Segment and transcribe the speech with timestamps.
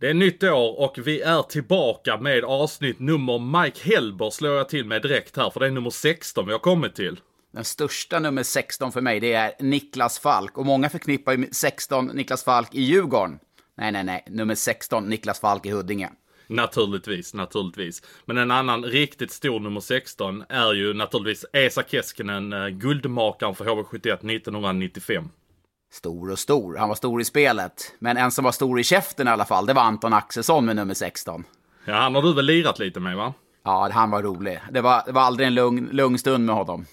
[0.00, 4.68] Det är nytt år och vi är tillbaka med avsnitt nummer Mike Helber slår jag
[4.68, 7.20] till med direkt här för det är nummer 16 vi har kommit till.
[7.52, 10.58] Den största nummer 16 för mig, det är Niklas Falk.
[10.58, 13.38] Och många förknippar ju 16 Niklas Falk i Djurgården.
[13.76, 14.24] Nej, nej, nej.
[14.28, 16.10] Nummer 16 Niklas Falk i Huddinge.
[16.46, 18.02] Naturligtvis, naturligtvis.
[18.24, 23.64] Men en annan riktigt stor nummer 16 är ju naturligtvis Esa Keskinen, eh, guldmakaren för
[23.64, 25.28] HV71 1995.
[25.92, 26.76] Stor och stor.
[26.76, 27.94] Han var stor i spelet.
[27.98, 30.76] Men en som var stor i käften i alla fall, det var Anton Axelsson med
[30.76, 31.44] nummer 16.
[31.84, 33.34] Ja, han har du väl lirat lite med va?
[33.64, 34.60] Ja, han var rolig.
[34.70, 36.86] Det var, det var aldrig en lugn, lugn stund med honom.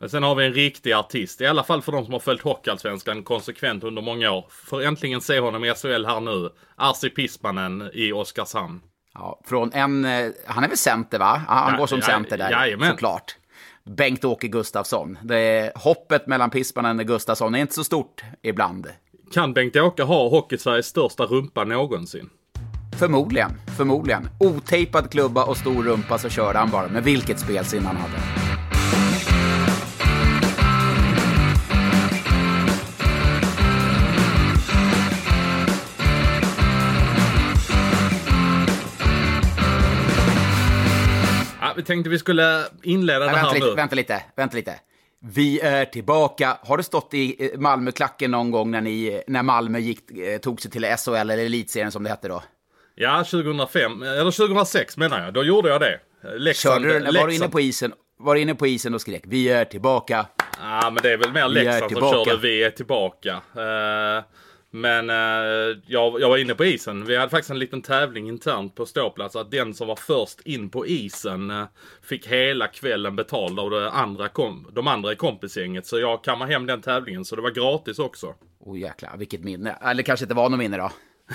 [0.00, 2.42] Men sen har vi en riktig artist, i alla fall för de som har följt
[2.42, 4.44] Hockeyallsvenskan konsekvent under många år.
[4.50, 6.50] Får äntligen se honom i SHL här nu.
[6.76, 8.80] Arsi Pispanen i Oskarshamn.
[9.14, 10.04] Ja, från en...
[10.04, 11.42] eh, Han är väl center, va?
[11.48, 12.90] Han Ja, går som ja, center där, jajamän.
[12.90, 13.36] såklart.
[13.84, 15.18] Bengt-Åke Gustafsson.
[15.22, 18.86] Det hoppet mellan Pispanen och Gustafsson är inte så stort ibland.
[19.32, 22.30] Kan Bengt-Åke ha Hockeysveriges största rumpa någonsin?
[22.98, 24.28] Förmodligen, förmodligen.
[24.40, 26.88] Otejpad klubba och stor rumpa så körde han bara.
[26.88, 28.49] Men vilket spelsinne han hade.
[41.80, 43.74] Vi tänkte vi skulle inleda Nej, det vänta, här lite, nu.
[43.74, 44.74] vänta lite, vänta lite.
[45.22, 46.58] Vi är tillbaka.
[46.62, 50.60] Har du stått i eh, Malmöklacken någon gång när, ni, när Malmö gick, eh, tog
[50.60, 52.42] sig till SHL eller Elitserien som det hette då?
[52.94, 55.34] Ja, 2005, eller 2006 menar jag.
[55.34, 56.00] Då gjorde jag det.
[56.38, 59.48] Leksand, Körde du, var du inne på isen, var inne på isen och skrek vi
[59.48, 60.26] är tillbaka?
[60.60, 63.30] Ja, men det är väl mer Leksand som körde Vi är tillbaka.
[63.56, 64.24] Eh,
[64.70, 67.04] men eh, jag, jag var inne på isen.
[67.04, 69.36] Vi hade faktiskt en liten tävling internt på ståplats.
[69.36, 71.64] Att den som var först in på isen eh,
[72.02, 75.86] fick hela kvällen betald av det andra kom, de andra i kompisgänget.
[75.86, 77.24] Så jag kammade hem den tävlingen.
[77.24, 78.34] Så det var gratis också.
[78.60, 79.78] Oh, jäklar, vilket minne.
[79.82, 80.90] Eller kanske inte var något minne då.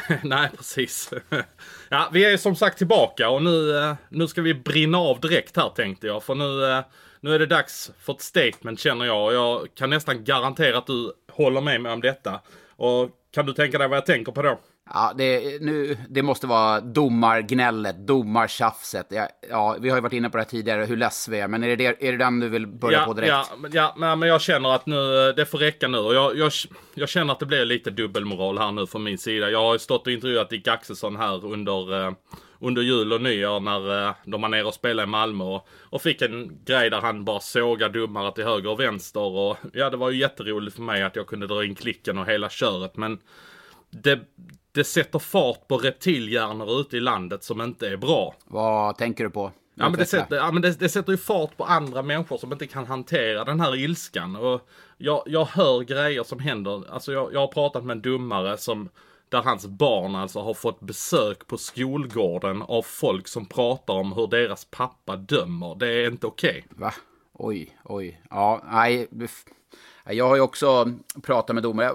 [0.24, 1.14] Nej, precis.
[1.90, 5.58] ja, vi är som sagt tillbaka och nu, eh, nu ska vi brinna av direkt
[5.58, 6.24] här tänkte jag.
[6.24, 6.84] För nu, eh,
[7.20, 9.26] nu är det dags för ett statement känner jag.
[9.26, 12.42] Och jag kan nästan garantera att du håller med mig om detta.
[12.76, 14.60] Och kan du tänka dig vad jag tänker på då?
[14.94, 19.08] Ja, det, nu, det måste vara domargnället, domartjafset.
[19.10, 21.48] Ja, ja, vi har ju varit inne på det här tidigare, hur less vi är.
[21.48, 23.30] Men är det, är det den du vill börja ja, på direkt?
[23.30, 25.98] Ja, ja men, men jag känner att nu, eh, det får räcka nu.
[25.98, 26.52] Och jag, jag,
[26.96, 29.50] jag känner att det blir lite dubbelmoral här nu från min sida.
[29.50, 32.14] Jag har ju stått och intervjuat Dick Axelsson här under, eh,
[32.60, 35.44] under jul och nyår när eh, de var nere och spelade i Malmö.
[35.44, 39.22] Och, och fick en grej där han bara sågar domare till höger och vänster.
[39.22, 42.26] Och ja, det var ju jätteroligt för mig att jag kunde dra in klicken och
[42.26, 42.98] hela köret.
[42.98, 43.20] Men
[43.90, 44.20] det,
[44.76, 48.36] det sätter fart på reptilhjärnor ute i landet som inte är bra.
[48.46, 49.52] Vad tänker du på?
[49.76, 52.52] Ja men, det sätter, ja, men det, det sätter ju fart på andra människor som
[52.52, 54.36] inte kan hantera den här ilskan.
[54.36, 56.94] Och jag, jag hör grejer som händer.
[56.94, 58.90] Alltså jag, jag har pratat med en domare som
[59.30, 64.28] där hans barn alltså har fått besök på skolgården av folk som pratar om hur
[64.28, 65.76] deras pappa dömer.
[65.76, 66.66] Det är inte okej.
[66.70, 66.94] Va?
[67.34, 68.22] Oj, oj.
[68.30, 69.08] Ja, nej.
[70.06, 70.92] Jag har ju också
[71.22, 71.92] pratat med domare.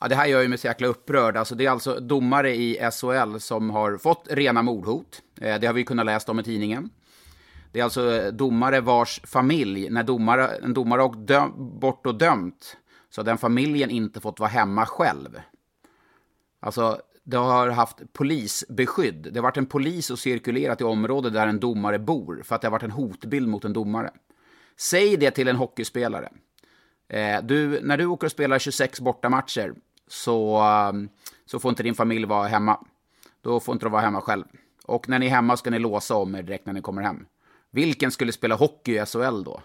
[0.00, 1.36] Ja, det här gör ju mig så jäkla upprörd.
[1.36, 5.22] Alltså, det är alltså domare i SHL som har fått rena mordhot.
[5.40, 6.90] Eh, det har vi kunnat läsa om i tidningen.
[7.72, 12.06] Det är alltså eh, domare vars familj, när domare, en domare har åkt döm, bort
[12.06, 12.76] och dömt,
[13.10, 15.40] så har den familjen inte fått vara hemma själv.
[16.60, 19.28] Alltså, det har haft polisbeskydd.
[19.32, 22.60] Det har varit en polis och cirkulerat i området där en domare bor för att
[22.60, 24.10] det har varit en hotbild mot en domare.
[24.76, 26.28] Säg det till en hockeyspelare.
[27.08, 29.74] Eh, du, när du åker och spelar 26 bortamatcher
[30.08, 30.92] så, eh,
[31.46, 32.80] så får inte din familj vara hemma.
[33.42, 34.44] Då får inte de vara hemma själv.
[34.84, 37.26] Och när ni är hemma ska ni låsa om er direkt när ni kommer hem.
[37.70, 39.62] Vilken skulle spela hockey i SHL då?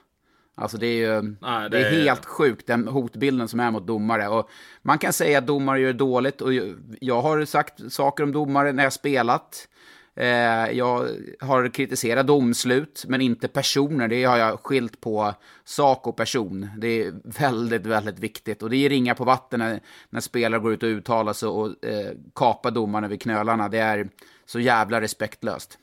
[0.56, 3.88] Alltså det är ju Nej, det det är helt sjukt, den hotbilden som är mot
[3.88, 4.28] domare.
[4.28, 4.50] Och
[4.82, 6.54] man kan säga att domare gör dåligt och
[7.02, 9.68] jag har sagt saker om domare när jag spelat.
[10.16, 11.08] Eh, jag
[11.40, 14.08] har kritiserat domslut, men inte personer.
[14.08, 15.34] Det har jag skilt på
[15.64, 16.70] sak och person.
[16.78, 18.64] Det är väldigt, väldigt viktigt.
[18.64, 19.80] Och det är ringa på vatten när,
[20.10, 23.70] när spelare går ut och uttalar sig och eh, kapar domarna vid knölarna.
[23.70, 24.10] Det är
[24.46, 25.78] så jävla respektlöst.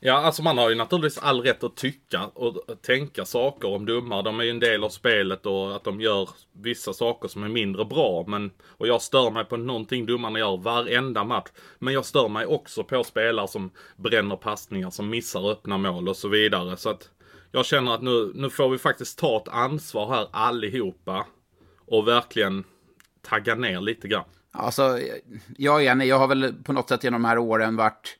[0.00, 4.22] Ja, alltså man har ju naturligtvis all rätt att tycka och tänka saker om domare.
[4.22, 7.48] De är ju en del av spelet och att de gör vissa saker som är
[7.48, 8.24] mindre bra.
[8.26, 11.48] Men, och jag stör mig på någonting domarna gör varenda match.
[11.78, 16.16] Men jag stör mig också på spelare som bränner passningar, som missar öppna mål och
[16.16, 16.76] så vidare.
[16.76, 17.10] Så att
[17.52, 21.26] jag känner att nu, nu får vi faktiskt ta ett ansvar här allihopa.
[21.86, 22.64] Och verkligen
[23.22, 24.24] tagga ner lite grann.
[24.52, 24.98] Alltså,
[25.56, 26.06] jag är enig.
[26.06, 28.18] Jag har väl på något sätt genom de här åren varit,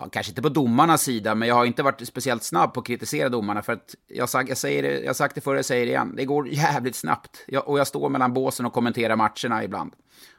[0.00, 2.86] ja, kanske inte på domarnas sida, men jag har inte varit speciellt snabb på att
[2.86, 3.62] kritisera domarna.
[3.62, 5.92] För att jag, sag, jag, säger det, jag har sagt det förr, jag säger det
[5.92, 6.14] igen.
[6.16, 7.44] Det går jävligt snabbt.
[7.46, 9.92] Jag, och jag står mellan båsen och kommenterar matcherna ibland.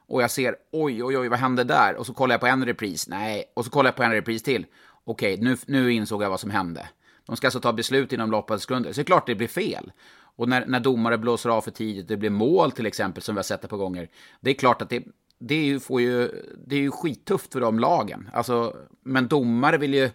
[0.08, 1.96] Och jag ser, oj, oj, oj, vad hände där?
[1.96, 3.08] Och så kollar jag på en repris.
[3.08, 4.66] Nej, och så kollar jag på en repris till.
[5.06, 6.90] Okej, nu, nu insåg jag vad som hände.
[7.26, 8.92] De ska alltså ta beslut inom loppet av sekunder.
[8.92, 9.92] Så det är klart det blir fel.
[10.38, 13.40] Och när, när domare blåser av för tidigt, det blir mål till exempel, som vi
[13.40, 14.10] har sett det på gånger.
[14.42, 15.04] Det är klart att det,
[15.40, 16.32] det, är ju, får ju,
[16.68, 18.30] det är ju skittufft för de lagen.
[18.34, 20.10] Alltså, men domare vill ju...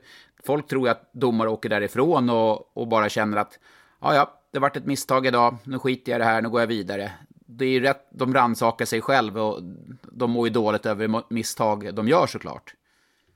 [0.45, 3.59] Folk tror ju att domare åker därifrån och, och bara känner att
[4.01, 6.61] ja, ja, det vart ett misstag idag, nu skiter jag i det här, nu går
[6.61, 7.13] jag vidare.
[7.31, 9.61] Det är ju rätt, de rannsakar sig själv och
[10.03, 12.75] de mår ju dåligt över misstag de gör såklart.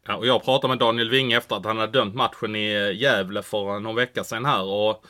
[0.07, 3.43] Ja, och jag pratade med Daniel Winge efter att han hade dömt matchen i Gävle
[3.43, 5.05] för någon vecka sedan här och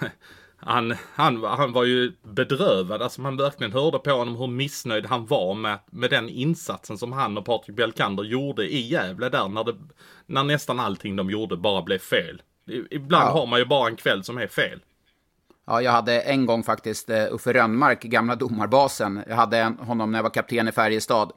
[0.62, 3.02] han, han, han var ju bedrövad.
[3.02, 7.12] Alltså man verkligen hörde på honom hur missnöjd han var med, med den insatsen som
[7.12, 9.74] han och Patrik Belkander gjorde i Gävle där när, det,
[10.26, 12.42] när nästan allting de gjorde bara blev fel.
[12.90, 13.32] Ibland ja.
[13.32, 14.80] har man ju bara en kväll som är fel.
[15.66, 19.22] Ja, jag hade en gång faktiskt uh, Uffe Rönnmark, gamla domarbasen.
[19.28, 21.32] Jag hade honom när jag var kapten i Färjestad.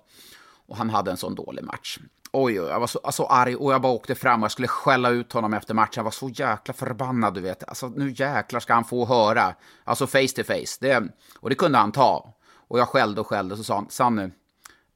[0.68, 2.00] Och han hade en sån dålig match.
[2.36, 4.68] Oj, oj, jag var så alltså, arg och jag bara åkte fram och jag skulle
[4.68, 5.94] skälla ut honom efter matchen.
[5.96, 7.70] Jag var så jäkla förbannad, du vet.
[7.70, 9.56] Alltså, nu jäklar ska han få höra.
[9.84, 10.78] Alltså face to face.
[10.80, 11.04] Det,
[11.40, 12.34] och det kunde han ta.
[12.68, 14.30] Och jag skällde och skällde, och så sa han, Sanny,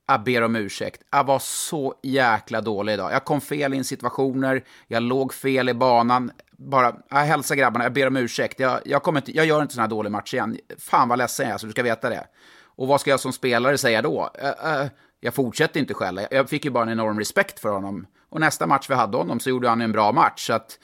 [0.07, 1.01] jag ber om ursäkt.
[1.11, 3.11] Jag var så jäkla dålig idag.
[3.11, 6.31] Jag kom fel in situationer, jag låg fel i banan.
[6.51, 8.59] Bara, jag hälsar grabbarna, jag ber om ursäkt.
[8.59, 10.57] Jag, jag, kommer inte, jag gör inte sån här dålig match igen.
[10.79, 12.27] Fan vad ledsen jag är, så du ska veta det.
[12.63, 14.29] Och vad ska jag som spelare säga då?
[14.43, 14.87] Uh, uh,
[15.19, 16.21] jag fortsätter inte skälla.
[16.31, 18.07] Jag fick ju bara en enorm respekt för honom.
[18.29, 20.47] Och nästa match vi hade honom så gjorde han en bra match.
[20.47, 20.79] Så att,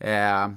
[0.00, 0.48] eh,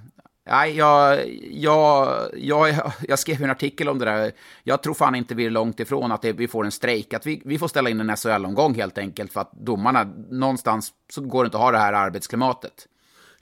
[0.46, 4.32] Nej, jag, jag, jag, jag skrev en artikel om det där.
[4.64, 7.14] Jag tror fan inte vi är långt ifrån att det, vi får en strejk.
[7.14, 11.22] Att vi, vi får ställa in en SHL-omgång helt enkelt för att domarna, någonstans så
[11.22, 12.88] går det inte att ha det här arbetsklimatet.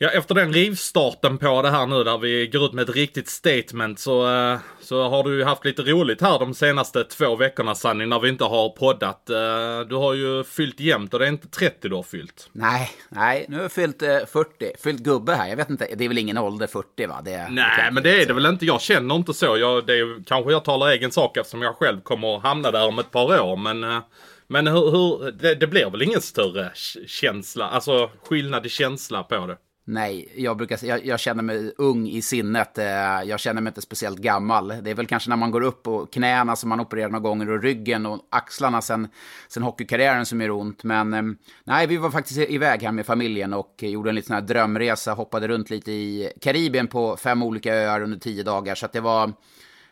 [0.02, 3.30] Ja, efter den rivstarten på det här nu där vi går ut med ett riktigt
[3.30, 7.76] statement så, eh, så har du ju haft lite roligt här de senaste två veckorna
[7.76, 9.30] Sanny när vi inte har poddat.
[9.30, 12.50] Eh, du har ju fyllt jämnt och det är inte 30 du har fyllt.
[12.52, 14.66] Nej, nej, nu har jag fyllt 40.
[14.66, 15.48] Eh, fyllt gubbe här.
[15.48, 17.22] Jag vet inte, det är väl ingen ålder 40 va?
[17.26, 18.66] Det, nej, det men det är det väl inte.
[18.66, 19.58] Jag känner inte så.
[19.58, 22.88] Jag, det är, kanske jag talar egen sak eftersom jag själv kommer att hamna där
[22.88, 23.56] om ett par år.
[23.58, 24.02] Men
[24.48, 26.72] men hur, hur det, det blir väl ingen större
[27.08, 29.58] känsla, alltså skillnad i känsla på det?
[29.92, 32.78] Nej, jag, brukar, jag, jag, känner mig ung i sinnet.
[32.78, 32.86] Eh,
[33.24, 34.68] jag känner mig inte speciellt gammal.
[34.68, 37.50] Det är väl kanske när man går upp och knäna som man opererar några gånger
[37.50, 39.08] och ryggen och axlarna sen,
[39.48, 40.84] sen hockeykarriären som gör ont.
[40.84, 44.42] Men ehm, nej, vi var faktiskt iväg här med familjen och gjorde en liten här
[44.42, 45.14] drömresa.
[45.14, 48.76] Hoppade runt lite i Karibien på fem olika öar under tio dagar.
[48.76, 49.34] Så det var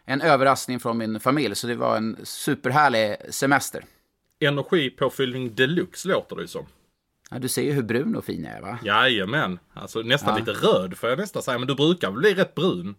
[0.05, 1.55] en överraskning från min familj.
[1.55, 3.85] Så det var en superhärlig semester.
[4.39, 6.65] Energipåfyllning deluxe låter det som.
[7.31, 8.79] Ja, du ser ju hur brun och fin jag är va?
[8.83, 9.59] Jajamän.
[9.73, 10.39] Alltså nästan ja.
[10.39, 11.57] lite röd får jag nästan säga.
[11.57, 12.95] Men du brukar bli rätt brun?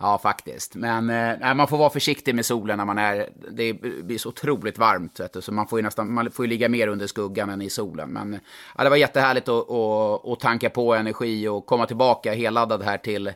[0.00, 0.74] Ja, faktiskt.
[0.74, 3.28] Men eh, man får vara försiktig med solen när man är...
[3.50, 5.20] Det blir så otroligt varmt.
[5.20, 6.12] Vet du, så man får ju nästan...
[6.12, 8.10] Man får ju ligga mer under skuggan än i solen.
[8.10, 8.40] Men
[8.76, 12.98] ja, det var jättehärligt att, att, att tanka på energi och komma tillbaka helladdad här
[12.98, 13.32] till,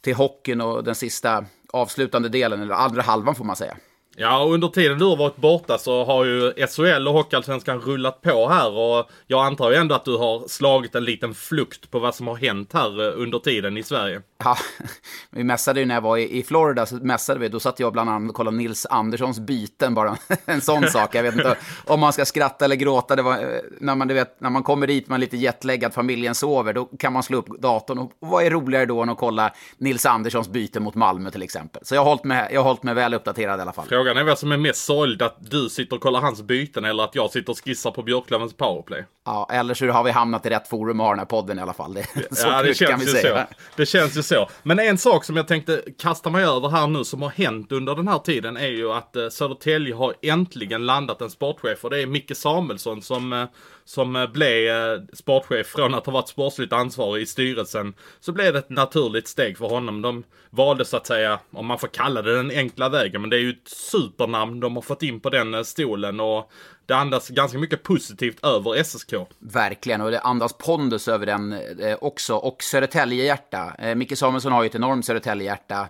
[0.00, 3.76] till hockeyn och den sista avslutande delen, eller andra halvan får man säga.
[4.22, 8.22] Ja, och under tiden du har varit borta så har ju SHL och Hockeyallsvenskan rullat
[8.22, 11.98] på här och jag antar ju ändå att du har slagit en liten flukt på
[11.98, 14.22] vad som har hänt här eh, under tiden i Sverige.
[14.44, 14.56] Ja,
[15.30, 17.48] vi mässade ju när jag var i Florida, så mässade vi.
[17.48, 21.14] Då satt jag bland annat och kollade Nils Anderssons byten, bara en sån sak.
[21.14, 23.16] Jag vet inte om man ska skratta eller gråta.
[23.16, 25.94] Det var, eh, när, man, du vet, när man kommer dit, man är lite jetlaggad,
[25.94, 27.98] familjen sover, då kan man slå upp datorn.
[27.98, 31.82] Och vad är roligare då än att kolla Nils Anderssons byte mot Malmö till exempel?
[31.84, 33.86] Så jag har hållit mig, jag har hållit mig väl uppdaterad i alla fall.
[33.88, 37.04] Frågan är vad som är mest sorgligt, att du sitter och kollar hans byten eller
[37.04, 39.04] att jag sitter och skissar på Björklövens powerplay.
[39.24, 41.62] Ja, eller så har vi hamnat i rätt forum och har den här podden i
[41.62, 41.94] alla fall.
[41.94, 42.06] Det,
[42.36, 43.46] så ja, det känns ju säga.
[43.50, 43.54] så.
[43.76, 44.48] Det känns ju så.
[44.62, 47.94] Men en sak som jag tänkte kasta mig över här nu som har hänt under
[47.94, 52.02] den här tiden är ju att eh, Södertälje har äntligen landat en sportchef och det
[52.02, 53.44] är Micke Samuelsson som eh,
[53.90, 58.52] som eh, blev eh, sportchef från att ha varit sportsligt ansvarig i styrelsen så blev
[58.52, 60.02] det ett naturligt steg för honom.
[60.02, 63.36] De valde så att säga, om man får kalla det den enkla vägen, men det
[63.36, 66.50] är ju ett supernamn de har fått in på den eh, stolen och
[66.90, 69.14] det andas ganska mycket positivt över SSK.
[69.38, 72.34] Verkligen, och det andas pondus över den eh, också.
[72.34, 73.74] Och Södertälje-hjärta.
[73.78, 75.88] Eh, Micke Samuelsson har ju ett enormt Södertälje-hjärta.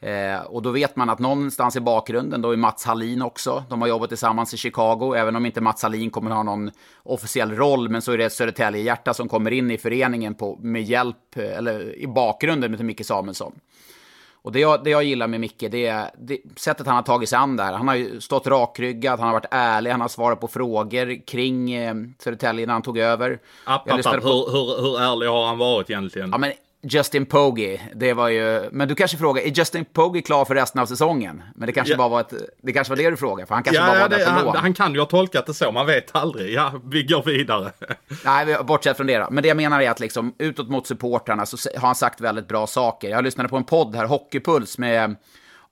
[0.00, 3.64] Eh, och då vet man att någonstans i bakgrunden, då är Mats Hallin också.
[3.68, 6.70] De har jobbat tillsammans i Chicago, även om inte Mats Hallin kommer ha någon
[7.02, 7.88] officiell roll.
[7.88, 11.98] Men så är det Södertälje-hjärta som kommer in i föreningen på, med hjälp, eh, eller
[11.98, 13.52] i bakgrunden med Micke Samuelsson.
[14.42, 17.28] Och det jag, det jag gillar med Micke, det är det, sättet han har tagit
[17.28, 17.72] sig an det här.
[17.72, 21.72] Han har ju stått rakryggad, han har varit ärlig, han har svarat på frågor kring
[21.72, 23.38] eh, Södertälje när han tog över.
[23.64, 24.22] App, app, app.
[24.22, 24.28] På...
[24.28, 26.30] Hur, hur, hur ärlig har han varit egentligen?
[26.30, 28.68] Ja, men Justin Pogge, det var ju...
[28.72, 31.42] Men du kanske frågar, är Justin Pogge klar för resten av säsongen?
[31.54, 31.98] Men det kanske ja.
[31.98, 32.32] bara var ett,
[32.62, 34.44] det kanske var det du frågade, för han kanske ja, bara var det, där han,
[34.44, 34.56] lån.
[34.56, 36.52] han kan ju ha tolkat det så, man vet aldrig.
[36.52, 37.72] Ja, vi går vidare.
[38.24, 39.28] Nej, bortsett från det då.
[39.30, 42.48] Men det jag menar är att liksom, utåt mot supportrarna så har han sagt väldigt
[42.48, 43.10] bra saker.
[43.10, 45.16] Jag lyssnade på en podd här, Hockeypuls, med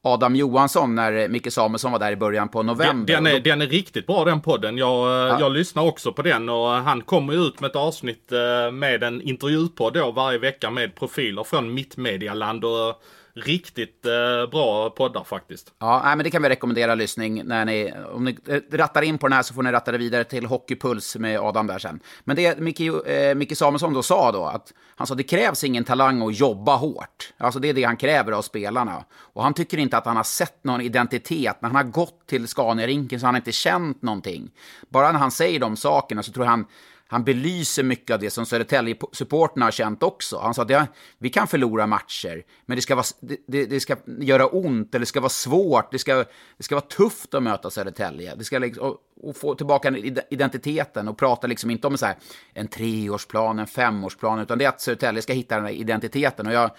[0.02, 3.14] Adam Johansson när Micke Samuelsson var där i början på november.
[3.14, 4.78] Den, den, är, den är riktigt bra den podden.
[4.78, 5.40] Jag, ja.
[5.40, 9.22] jag lyssnar också på den och han kommer ut med ett avsnitt eh, med en
[9.22, 13.02] intervjupodd då varje vecka med profiler från mittmedialand och
[13.34, 15.72] riktigt eh, bra poddar faktiskt.
[15.78, 17.44] Ja, nej, men det kan vi rekommendera lyssning.
[17.44, 19.98] När ni, om ni eh, rattar in på den här så får ni ratta det
[19.98, 22.00] vidare till Hockeypuls med Adam där sen.
[22.24, 25.84] Men det Micke, eh, Micke Samuelsson då sa då, att han sa det krävs ingen
[25.84, 27.32] talang att jobba hårt.
[27.36, 29.04] Alltså det är det han kräver av spelarna.
[29.14, 31.62] Och han tycker inte att han har sett någon identitet.
[31.62, 34.50] När han har gått till Scania-rinken så har han inte känt någonting.
[34.88, 36.66] Bara när han säger de sakerna så tror han
[37.10, 40.38] han belyser mycket av det som Södertälje-supporterna har känt också.
[40.38, 40.88] Han sa att
[41.18, 43.06] vi kan förlora matcher, men det ska, vara,
[43.46, 46.14] det, det, ska göra ont, eller det ska vara svårt, det ska,
[46.56, 48.34] det ska vara tufft att möta Södertälje.
[48.34, 49.96] Det ska liksom, och, och få tillbaka
[50.30, 52.16] identiteten och prata liksom inte om så här,
[52.52, 56.46] en treårsplan, en femårsplan, utan det är att Södertälje ska hitta den här identiteten.
[56.46, 56.70] Och jag,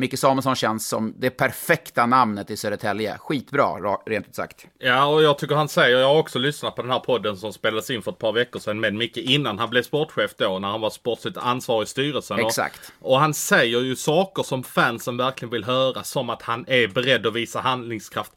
[0.00, 3.18] Micke Samuelsson känns som det perfekta namnet i Södertälje.
[3.18, 4.66] Skitbra, rent ut sagt.
[4.78, 7.52] Ja, och jag tycker han säger, jag har också lyssnat på den här podden som
[7.52, 10.68] spelades in för ett par veckor sedan med Micke innan han blev sportchef då, när
[10.68, 12.40] han var sportsligt ansvarig i styrelsen.
[12.40, 12.92] Exakt.
[13.00, 16.88] Och, och han säger ju saker som fansen verkligen vill höra, som att han är
[16.88, 18.32] beredd att visa handlingskraft.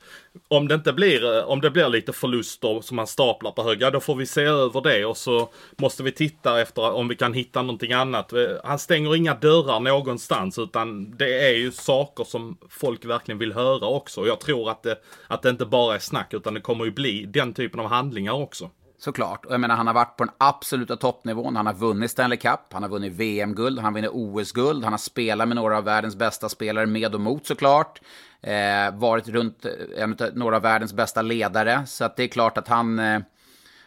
[0.47, 3.81] Om det inte blir, eh, om det blir lite förluster som han staplar på hög,
[3.81, 7.15] ja då får vi se över det och så måste vi titta efter om vi
[7.15, 8.33] kan hitta någonting annat.
[8.33, 13.53] Eh, han stänger inga dörrar någonstans utan det är ju saker som folk verkligen vill
[13.53, 14.27] höra också.
[14.27, 17.25] Jag tror att det, att det inte bara är snack utan det kommer ju bli
[17.25, 18.69] den typen av handlingar också.
[19.03, 19.45] Såklart.
[19.45, 21.55] Och jag menar, han har varit på den absoluta toppnivån.
[21.55, 24.98] Han har vunnit Stanley Cup, han har vunnit VM-guld, han har vunnit OS-guld, han har
[24.98, 28.01] spelat med några av världens bästa spelare med och mot såklart.
[28.41, 31.86] Eh, varit runt eh, en av några av världens bästa ledare.
[31.86, 33.19] Så att det är klart att han, eh,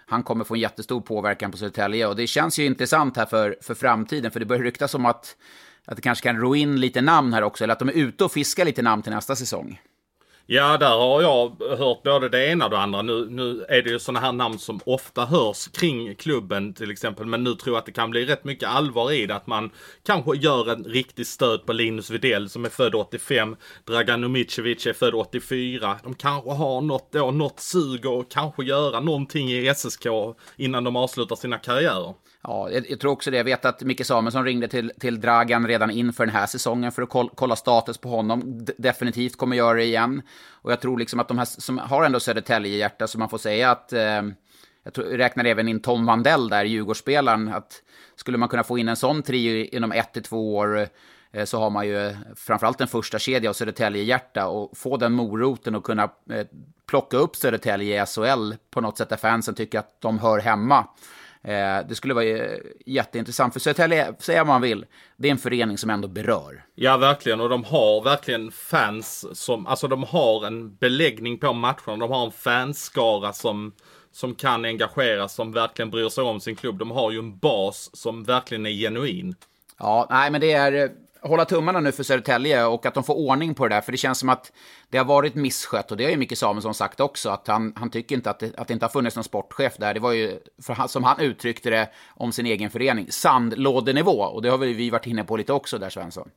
[0.06, 2.06] han kommer få en jättestor påverkan på Södertälje.
[2.06, 5.36] Och det känns ju intressant här för, för framtiden, för det börjar ryktas om att
[5.88, 8.24] att det kanske kan ro in lite namn här också, eller att de är ute
[8.24, 9.80] och fiskar lite namn till nästa säsong.
[10.48, 13.02] Ja, där har jag hört både det ena och det andra.
[13.02, 17.26] Nu, nu är det ju sådana här namn som ofta hörs kring klubben till exempel.
[17.26, 19.34] Men nu tror jag att det kan bli rätt mycket allvar i det.
[19.34, 19.70] Att man
[20.06, 23.56] kanske gör en riktig stöd på Linus Widell som är född 85.
[23.84, 25.96] Dragan Umicevic är född 84.
[26.02, 30.06] De kanske har något, då, något sug och kanske göra någonting i SSK
[30.56, 32.14] innan de avslutar sina karriärer.
[32.48, 33.36] Ja, jag, jag, tror också det.
[33.36, 37.02] Jag vet att Micke Samuelsson ringde till, till Dragan redan inför den här säsongen för
[37.02, 38.64] att kolla status på honom.
[38.64, 40.22] D definitivt kommer göra det igen.
[40.50, 43.70] Och jag tror liksom att de här som har ändå Södertälje-hjärta, så man får säga
[43.70, 43.92] att...
[43.92, 44.22] Eh,
[44.86, 47.82] jag tror, räknar även in Tom Vandell där, Djurgårdsspelaren, att
[48.16, 50.88] skulle man kunna få in en sån trio inom ett till två år
[51.32, 55.12] eh, så har man ju eh, framförallt en första kedja av Södertälje-hjärta och få den
[55.12, 56.46] moroten och kunna eh,
[56.86, 60.86] plocka upp Södertälje i SHL på något sätt där fansen tycker att de hör hemma.
[61.46, 64.86] Eh, det skulle vara eh, jätteintressant, för Södertälje, säga vad man vill,
[65.16, 66.64] det är en förening som ändå berör.
[66.74, 67.40] Ja, verkligen.
[67.40, 71.96] Och de har verkligen fans som, alltså de har en beläggning på matcherna.
[71.96, 73.72] De har en fanskara som,
[74.12, 76.78] som kan engagera, som verkligen bryr sig om sin klubb.
[76.78, 79.34] De har ju en bas som verkligen är genuin.
[79.78, 80.90] Ja, nej men det är
[81.28, 83.80] hålla tummarna nu för Södertälje och att de får ordning på det där.
[83.80, 84.52] För det känns som att
[84.90, 87.30] det har varit misskött och det har ju Micke Samuelsson sagt också.
[87.30, 89.94] Att han, han tycker inte att det, att det inte har funnits någon sportchef där.
[89.94, 94.22] Det var ju, för, som han uttryckte det om sin egen förening, sandlådenivå.
[94.22, 96.30] Och det har vi varit inne på lite också där Svensson.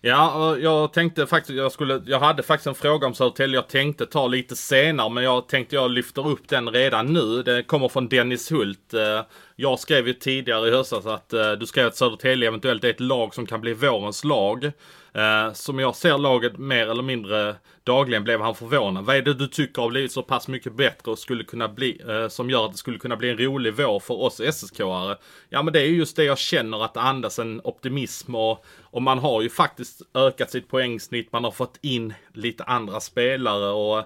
[0.00, 4.06] Ja, jag tänkte faktiskt, jag skulle, jag hade faktiskt en fråga om Södertälje jag tänkte
[4.06, 7.42] ta lite senare, men jag tänkte jag lyfter upp den redan nu.
[7.42, 8.94] Det kommer från Dennis Hult.
[8.94, 9.22] Eh,
[9.56, 13.00] jag skrev ju tidigare i höstas att eh, du skrev att Södertälje eventuellt är ett
[13.00, 14.72] lag som kan bli vårens lag.
[15.16, 19.04] Eh, som jag ser laget mer eller mindre dagligen blev han förvånad.
[19.04, 22.00] Vad är det du tycker har blivit så pass mycket bättre och skulle kunna bli,
[22.08, 25.16] eh, som gör att det skulle kunna bli en rolig vår för oss SSK-are?
[25.48, 29.02] Ja men det är just det jag känner att det andas en optimism och, och
[29.02, 34.04] man har ju faktiskt ökat sitt poängsnitt, man har fått in lite andra spelare och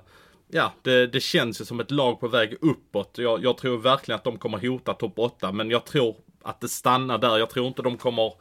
[0.49, 3.15] ja, det, det känns ju som ett lag på väg uppåt.
[3.19, 6.69] Jag, jag tror verkligen att de kommer hota topp 8, men jag tror att det
[6.69, 7.39] stannar där.
[7.39, 8.33] Jag tror inte de kommer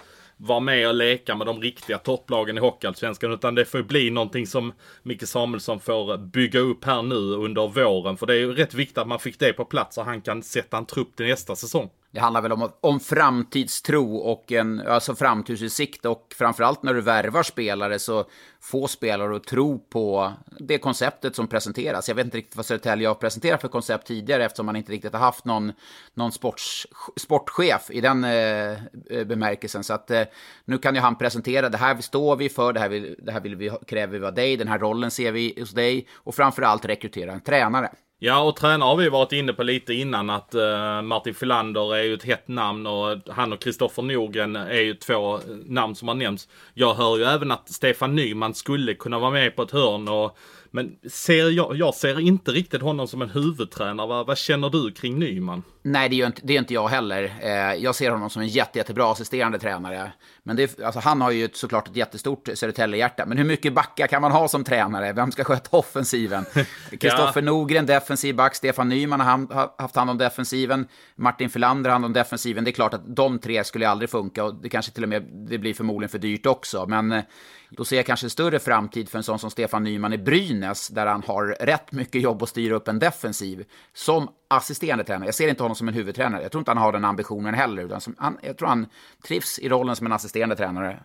[0.42, 3.32] vara med och leka med de riktiga topplagen i Hockeyallsvenskan.
[3.34, 8.18] Utan det får bli någonting som Micke Samuelsson får bygga upp här nu under våren.
[8.18, 10.44] För det är ju rätt viktigt att man fick det på plats så han kan
[10.44, 11.90] sätta en trupp till nästa säsong.
[12.12, 17.44] Det handlar väl om, om framtidstro och en alltså framtidsutsikt och framförallt när du värvar
[17.44, 18.26] spelare så
[18.62, 22.08] få spelare att tro på det konceptet som presenteras.
[22.08, 25.14] Jag vet inte riktigt vad Södertälje har presenterat för koncept tidigare eftersom man inte riktigt
[25.14, 25.72] har haft någon,
[26.14, 26.88] någon sports,
[27.18, 28.72] sportchef i den eh,
[29.10, 29.84] eh bemärkelsen.
[29.84, 30.24] Så att eh,
[30.66, 33.42] nu kan ju han presentera det här står vi för, det här, vill, det här
[33.42, 36.86] vill vi, kräver vi av dig, den här rollen ser vi hos dig och framförallt
[36.86, 37.90] rekrytera en tränare.
[38.22, 42.04] Ja, och tränare har vi varit inne på lite innan att uh, Martin Filander är
[42.04, 46.16] ju ett hett namn och han och Kristoffer Norgren är ju två namn som har
[46.16, 46.48] nämnts.
[46.74, 50.38] Jag hör ju även att Stefan Nyman skulle kunna vara med på ett hörn och
[50.72, 54.08] men ser jag, jag ser inte riktigt honom som en huvudtränare.
[54.08, 55.64] Vad, vad känner du kring Nyman?
[55.82, 57.34] Nej, det är, inte, det är inte jag heller.
[57.42, 60.12] Eh, jag ser honom som en jätte, jättebra assisterande tränare.
[60.44, 63.26] Men det, alltså, han har ju ett, såklart ett jättestort Södertälje-hjärta.
[63.26, 65.14] Men hur mycket backar kan man ha som tränare?
[65.14, 66.46] Vem ska sköta offensiven?
[66.90, 67.42] Kristoffer ja.
[67.42, 68.56] Norgren, defensiv back.
[68.56, 70.88] Stefan Nyman har haft hand om defensiven.
[71.16, 72.64] Martin Filander har hand om defensiven.
[72.64, 75.24] Det är klart att de tre skulle aldrig funka och det kanske till och med
[75.24, 76.86] det blir förmodligen för dyrt också.
[76.88, 77.24] Men eh,
[77.70, 80.88] då ser jag kanske en större framtid för en sån som Stefan Nyman i Brynäs,
[80.88, 85.28] där han har rätt mycket jobb att styra upp en defensiv, som assisterande tränare.
[85.28, 86.42] Jag ser inte honom som en huvudtränare.
[86.42, 88.86] Jag tror inte han har den ambitionen heller, utan som, han, jag tror han
[89.28, 91.04] trivs i rollen som en assisterande tränare.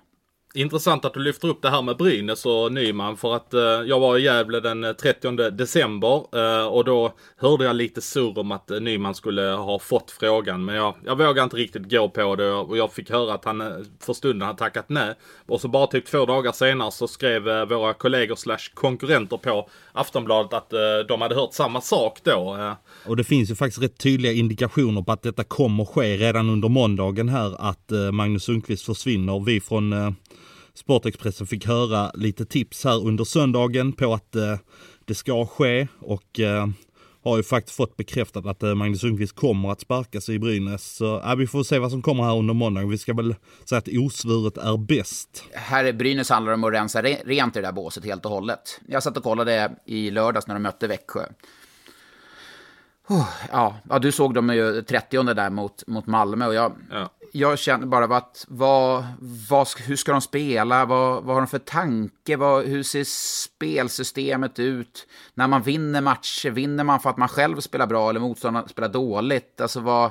[0.56, 4.00] Intressant att du lyfter upp det här med Brynäs och Nyman för att eh, jag
[4.00, 8.52] var i Gävle den eh, 30 december eh, och då hörde jag lite surr om
[8.52, 12.36] att eh, Nyman skulle ha fått frågan men jag, jag vågade inte riktigt gå på
[12.36, 13.68] det och jag fick höra att han eh,
[14.00, 15.14] för stunden hade tackat nej.
[15.46, 19.68] Och så bara typ två dagar senare så skrev eh, våra kollegor slash konkurrenter på
[19.92, 20.70] Aftonbladet att
[21.08, 22.74] de hade hört samma sak då.
[23.06, 26.68] Och det finns ju faktiskt rätt tydliga indikationer på att detta kommer ske redan under
[26.68, 29.44] måndagen här att Magnus Sundqvist försvinner.
[29.44, 30.14] Vi från
[30.74, 34.58] Sportexpressen fick höra lite tips här under söndagen på att eh,
[35.04, 36.66] det ska ske och eh,
[37.24, 40.96] har ju faktiskt fått bekräftat att eh, Magnus Sundqvist kommer att sparkas i Brynäs.
[40.96, 42.86] Så äh, vi får se vad som kommer här under måndag.
[42.86, 43.34] Vi ska väl
[43.68, 45.44] säga att osvuret är bäst.
[45.52, 48.30] Här i Brynäs handlar det om att rensa rent i det där båset helt och
[48.30, 48.80] hållet.
[48.88, 51.26] Jag satt och kollade i lördags när de mötte Växjö.
[53.08, 57.10] Oh, ja, ja, du såg dem ju 30 där mot, mot Malmö och jag, ja
[57.36, 59.04] jag känner bara att vad,
[59.50, 60.84] vad, hur ska de spela?
[60.84, 62.36] Vad, vad har de för tanke?
[62.36, 63.04] Vad, hur ser
[63.44, 65.06] spelsystemet ut?
[65.34, 68.88] När man vinner matcher, vinner man för att man själv spelar bra eller motståndaren spelar
[68.88, 69.60] dåligt?
[69.60, 70.10] Alltså vad,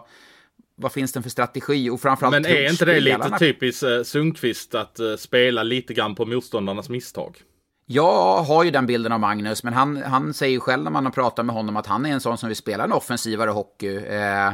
[0.76, 1.90] vad finns det för strategi?
[1.90, 6.16] Och framförallt Men är inte det lite typiskt uh, Sundqvist att uh, spela lite grann
[6.16, 7.38] på motståndarnas misstag?
[7.86, 11.12] Jag har ju den bilden av Magnus, men han, han säger själv när man har
[11.12, 13.96] pratat med honom att han är en sån som vill spela en offensivare hockey.
[13.96, 14.52] Eh,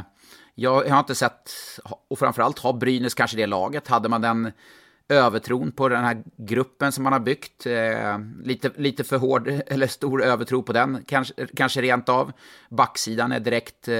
[0.60, 1.50] jag, jag har inte sett,
[2.08, 3.88] och framförallt har Brynäs kanske det laget.
[3.88, 4.52] Hade man den
[5.08, 7.66] övertron på den här gruppen som man har byggt.
[7.66, 12.32] Eh, lite, lite för hård eller stor övertro på den, kanske, kanske rent av.
[12.68, 13.94] Backsidan är direkt, eh,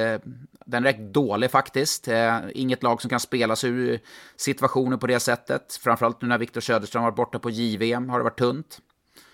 [0.64, 2.08] den är direkt dålig faktiskt.
[2.08, 4.00] Eh, inget lag som kan spela sig ur
[4.36, 5.78] situationer på det sättet.
[5.82, 8.78] Framförallt nu när Viktor Söderström varit borta på JVM har det varit tunt.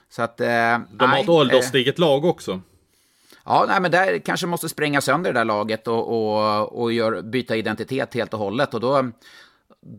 [0.08, 2.60] Så att, eh, De har ett ålderstiget lag också.
[3.46, 7.22] Ja, nej, men där kanske måste spränga sönder det där laget och, och, och gör,
[7.22, 8.74] byta identitet helt och hållet.
[8.74, 9.10] Och då,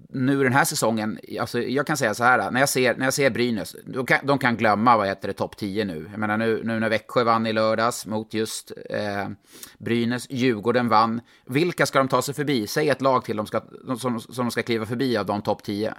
[0.09, 3.13] nu den här säsongen, alltså jag kan säga så här, när jag ser, när jag
[3.13, 6.07] ser Brynäs, de kan, de kan glömma vad heter det, topp 10 nu.
[6.11, 9.29] Jag menar nu, nu när Växjö vann i lördags mot just eh,
[9.77, 11.21] Brynäs, Djurgården vann.
[11.45, 12.67] Vilka ska de ta sig förbi?
[12.67, 13.61] Säg ett lag till de ska,
[13.99, 15.93] som, som de ska kliva förbi av de topp 10.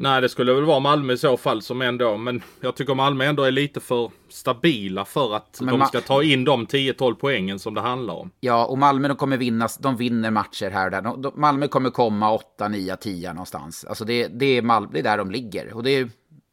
[0.00, 3.24] Nej, det skulle väl vara Malmö i så fall som ändå, men jag tycker Malmö
[3.24, 7.58] ändå är lite för stabila för att men de ska ta in de 10-12 poängen
[7.58, 8.30] som det handlar om.
[8.40, 11.02] Ja, och Malmö de kommer vinna, de vinner matcher här och där.
[11.02, 13.84] De, de, Malmö kommer komma 8, 9, 10 någonstans.
[13.84, 15.72] Alltså det, det, är Malmö, det är där de ligger.
[15.72, 16.10] Och det är,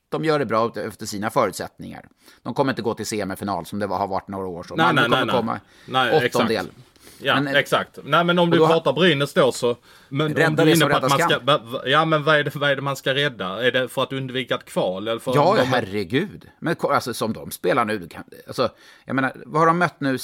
[0.10, 2.08] de gör det bra efter sina förutsättningar.
[2.44, 4.64] De kommer inte gå till semifinal som det har varit några år.
[4.64, 4.76] Så.
[4.76, 6.66] Nej, Malmö nej, kommer nej, komma nej, åttondel.
[6.66, 6.85] Exakt.
[7.22, 8.00] Ja, men, exakt.
[8.04, 9.76] Nej, men om du då, pratar Brynäs då så...
[10.10, 11.90] Men rädda om du är inne på att man ska...
[11.90, 13.66] Ja, men vad är, det, vad är det man ska rädda?
[13.66, 15.08] Är det för att undvika ett kval?
[15.08, 15.64] Eller för ja, de...
[15.64, 16.50] herregud.
[16.60, 18.10] Men alltså som de spelar nu.
[18.48, 18.70] Alltså,
[19.06, 20.20] jag menar, vad har de mött nu eh,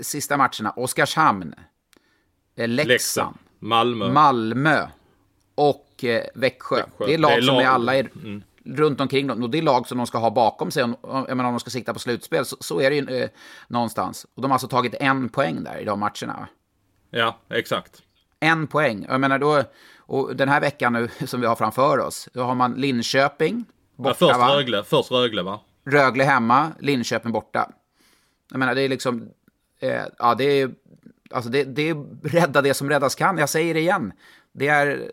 [0.00, 0.70] sista matcherna?
[0.76, 1.54] Oskarshamn.
[2.56, 2.88] Eh, Leksand.
[2.88, 3.36] Leksand.
[3.58, 4.12] Malmö.
[4.12, 4.86] Malmö.
[5.54, 6.76] Och eh, Växjö.
[6.76, 7.06] Växjö.
[7.06, 7.44] Det är lag, det är lag...
[7.44, 8.08] som är alla är...
[8.24, 9.42] Mm runt omkring dem.
[9.42, 10.82] Och det är lag som de ska ha bakom sig.
[10.82, 13.30] Om, jag menar, om de ska sikta på slutspel så, så är det ju eh,
[13.68, 14.26] någonstans.
[14.34, 16.48] Och de har alltså tagit en poäng där i de matcherna.
[17.10, 18.02] Ja, exakt.
[18.40, 19.06] En poäng.
[19.08, 19.62] Jag menar då,
[19.98, 23.64] och den här veckan nu som vi har framför oss, då har man Linköping
[23.96, 24.16] borta.
[24.20, 24.56] Ja, först, va?
[24.56, 25.60] Rögle, först Rögle va?
[25.84, 27.70] Rögle hemma, Linköping borta.
[28.50, 29.28] Jag menar, det är liksom,
[29.80, 30.70] eh, ja det är,
[31.30, 33.38] alltså det, det är rädda det som räddas kan.
[33.38, 34.12] Jag säger det igen.
[34.54, 35.10] Det är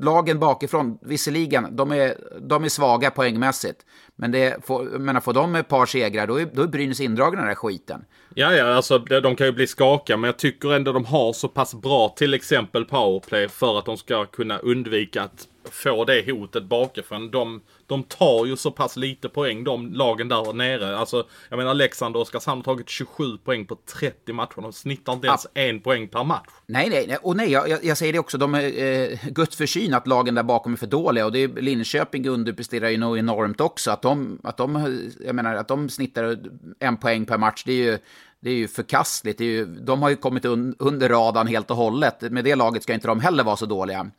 [0.00, 3.78] lagen bakifrån, visserligen, de är, de är svaga poängmässigt.
[4.16, 7.38] Men det får, menar, får de ett par segrar, då är, då är Brynäs indragna
[7.38, 8.04] i den här skiten.
[8.34, 11.48] Ja, ja, alltså de kan ju bli skakiga, men jag tycker ändå de har så
[11.48, 16.64] pass bra till exempel powerplay för att de ska kunna undvika att få det hotet
[16.64, 17.30] bakifrån.
[17.30, 20.96] De, de tar ju så pass lite poäng, de lagen där nere.
[20.96, 24.60] Alltså, jag menar Leksand och Oskarshamn har tagit 27 poäng på 30 matcher.
[24.62, 25.62] De snittar inte ens ja.
[25.62, 26.48] en poäng per match.
[26.66, 28.38] Nej, nej, och nej, jag, jag säger det också.
[28.38, 31.26] De är eh, Guds försyn att lagen där bakom är för dåliga.
[31.26, 33.90] Och det är, Linköping underpresterar ju nog enormt också.
[33.90, 36.38] Att de, att de, jag menar, att de snittar
[36.78, 37.98] en poäng per match, det är ju
[38.40, 39.40] det är ju förkastligt.
[39.40, 42.20] Är ju, de har ju kommit un, under radarn helt och hållet.
[42.20, 44.10] Med det laget ska inte de heller vara så dåliga.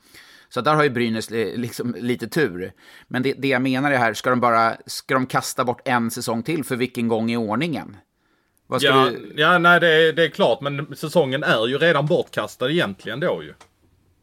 [0.49, 2.71] Så där har ju Brynäs liksom lite tur.
[3.07, 6.11] Men det, det jag menar är här, ska de bara ska de kasta bort en
[6.11, 7.97] säsong till för vilken gång i ordningen?
[8.79, 9.33] ja, du...
[9.35, 13.43] ja, nej det är, det är klart, men säsongen är ju redan bortkastad egentligen då
[13.43, 13.53] ju.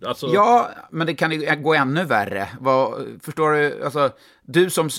[0.05, 0.27] Alltså...
[0.27, 2.49] Ja, men det kan ju gå ännu värre.
[2.61, 3.85] Vad, förstår du?
[3.85, 4.11] Alltså,
[4.43, 4.91] du som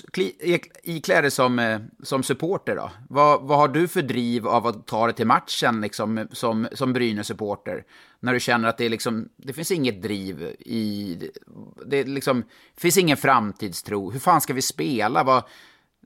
[0.84, 2.92] iklär dig som, eh, som supporter då.
[3.10, 6.94] Vad, vad har du för driv av att ta dig till matchen liksom, som, som
[6.94, 7.84] Brynäs-supporter?
[8.20, 11.18] När du känner att det, är liksom, det finns inget driv i...
[11.86, 12.44] Det, liksom,
[12.78, 14.12] finns ingen framtidstro.
[14.12, 15.24] Hur fan ska vi spela?
[15.24, 15.44] Vad,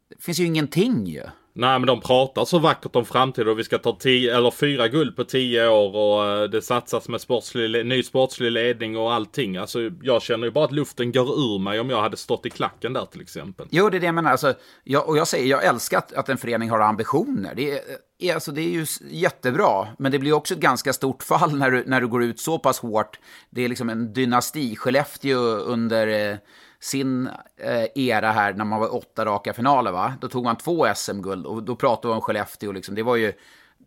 [0.10, 1.23] det finns ju ingenting ju.
[1.54, 4.88] Nej men de pratar så vackert om framtiden och vi ska ta tio, eller fyra
[4.88, 9.58] guld på tio år och eh, det satsas med sportslig, ny sportslig ledning och allting.
[9.58, 12.50] Alltså jag känner ju bara att luften går ur mig om jag hade stått i
[12.50, 13.68] klacken där till exempel.
[13.72, 14.32] Jo det är det jag menar.
[14.32, 17.56] Alltså, jag, och jag säger, jag älskar att, att en förening har ambitioner.
[17.56, 17.80] Det är,
[18.20, 21.72] är, alltså, det är ju jättebra, men det blir också ett ganska stort fall när
[21.72, 23.20] du, när du går ut så pass hårt.
[23.50, 24.76] Det är liksom en dynasti.
[24.76, 26.38] Skellefteå under eh,
[26.82, 30.13] sin eh, era här när man var åtta raka finaler, va?
[30.22, 32.72] Då tog man två SM-guld och då pratade vi om Skellefteå.
[32.72, 32.96] Liksom.
[32.96, 33.34] Det var ju,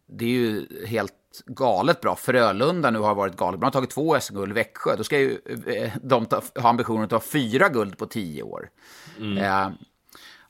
[0.07, 1.13] det är ju helt
[1.47, 2.17] galet bra.
[2.17, 3.61] Frölunda nu har varit galet.
[3.61, 4.53] Man har tagit två SM-guld.
[4.53, 8.43] Växjö, då ska ju eh, de ta, ha ambitionen att ta fyra guld på tio
[8.43, 8.71] år.
[9.19, 9.39] Mm.
[9.39, 9.73] Eh,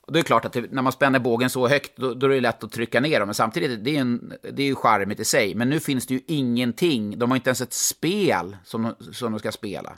[0.00, 2.30] och det är klart att det, när man spänner bågen så högt, då, då, är
[2.30, 3.26] det lätt att trycka ner dem.
[3.26, 5.54] Men samtidigt, det är, en, det är ju charmigt i sig.
[5.54, 7.18] Men nu finns det ju ingenting.
[7.18, 9.96] De har inte ens ett spel som, som de ska spela.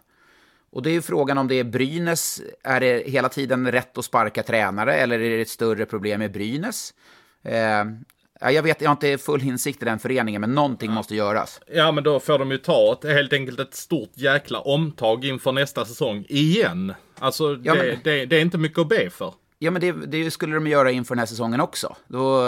[0.77, 4.05] Och det är ju frågan om det är Brynäs, är det hela tiden rätt att
[4.05, 6.95] sparka tränare eller är det ett större problem med Brynäs?
[7.45, 7.85] Eh,
[8.53, 10.95] jag vet, jag har inte full insikt i den föreningen, men någonting ja.
[10.95, 11.61] måste göras.
[11.67, 15.53] Ja, men då får de ju ta ett, helt enkelt ett stort jäkla omtag inför
[15.53, 16.95] nästa säsong igen.
[17.19, 17.99] Alltså, ja, det, men...
[18.05, 19.35] det, det är inte mycket att be för.
[19.59, 21.97] Ja, men det, det, skulle de göra inför den här säsongen också.
[22.07, 22.43] Då,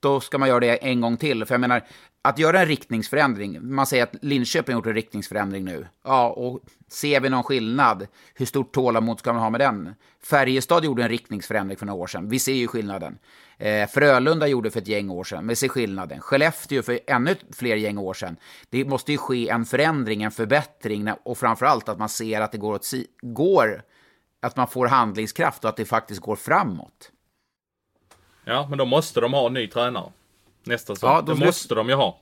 [0.00, 1.44] då ska man göra det en gång till.
[1.44, 1.84] För jag menar,
[2.22, 5.86] att göra en riktningsförändring, man säger att Linköping har gjort en riktningsförändring nu.
[6.04, 8.06] Ja, och ser vi någon skillnad?
[8.34, 9.94] Hur stort tålamod ska man ha med den?
[10.22, 12.28] Färjestad gjorde en riktningsförändring för några år sedan.
[12.28, 13.18] Vi ser ju skillnaden.
[13.58, 15.48] Eh, Frölunda gjorde för ett gäng år sedan.
[15.48, 16.20] Vi ser skillnaden.
[16.20, 18.36] Skellefteå för ännu fler gäng år sedan.
[18.70, 22.58] Det måste ju ske en förändring, en förbättring och framförallt att man ser att det
[22.58, 23.82] går, åt si går
[24.40, 27.12] att man får handlingskraft och att det faktiskt går framåt.
[28.44, 30.12] Ja, men då måste de ha en ny tränare.
[30.64, 31.10] Nästa säsong.
[31.10, 32.20] Ja, det måste de ju ha.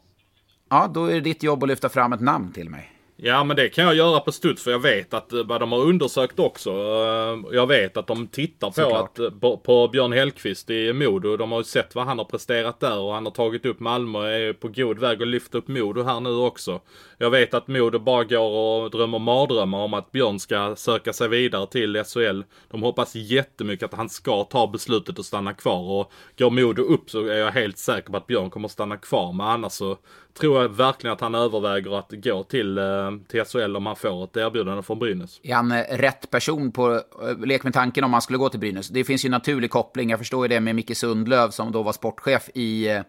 [0.68, 2.92] Ja, då är det ditt jobb att lyfta fram ett namn till mig.
[3.18, 5.72] Ja men det kan jag göra på studs för jag vet att eh, vad de
[5.72, 6.70] har undersökt också.
[6.70, 11.36] Eh, jag vet att de tittar på, att, eh, på, på, Björn Hellkvist i Modo.
[11.36, 14.18] De har ju sett vad han har presterat där och han har tagit upp Malmö
[14.18, 16.80] och är på god väg att lyfta upp Modo här nu också.
[17.18, 21.28] Jag vet att Modo bara går och drömmer mardrömmar om att Björn ska söka sig
[21.28, 22.42] vidare till SHL.
[22.70, 27.10] De hoppas jättemycket att han ska ta beslutet att stanna kvar och går Modo upp
[27.10, 29.32] så är jag helt säker på att Björn kommer att stanna kvar.
[29.32, 29.96] Men annars så
[30.38, 34.24] tror jag verkligen att han överväger att gå till, eh, till SHL om han får
[34.24, 35.40] ett erbjudande från Brynäs.
[35.42, 38.60] Är han eh, rätt person på, eh, lek med tanken om han skulle gå till
[38.60, 38.88] Brynäs?
[38.88, 41.82] Det finns ju en naturlig koppling, jag förstår ju det med Micke Sundlöv som då
[41.82, 43.02] var sportchef i,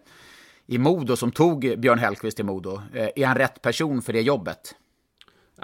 [0.70, 2.82] i Modo, som tog Björn Hellkvist till Modo.
[2.94, 4.74] Eh, är han rätt person för det jobbet?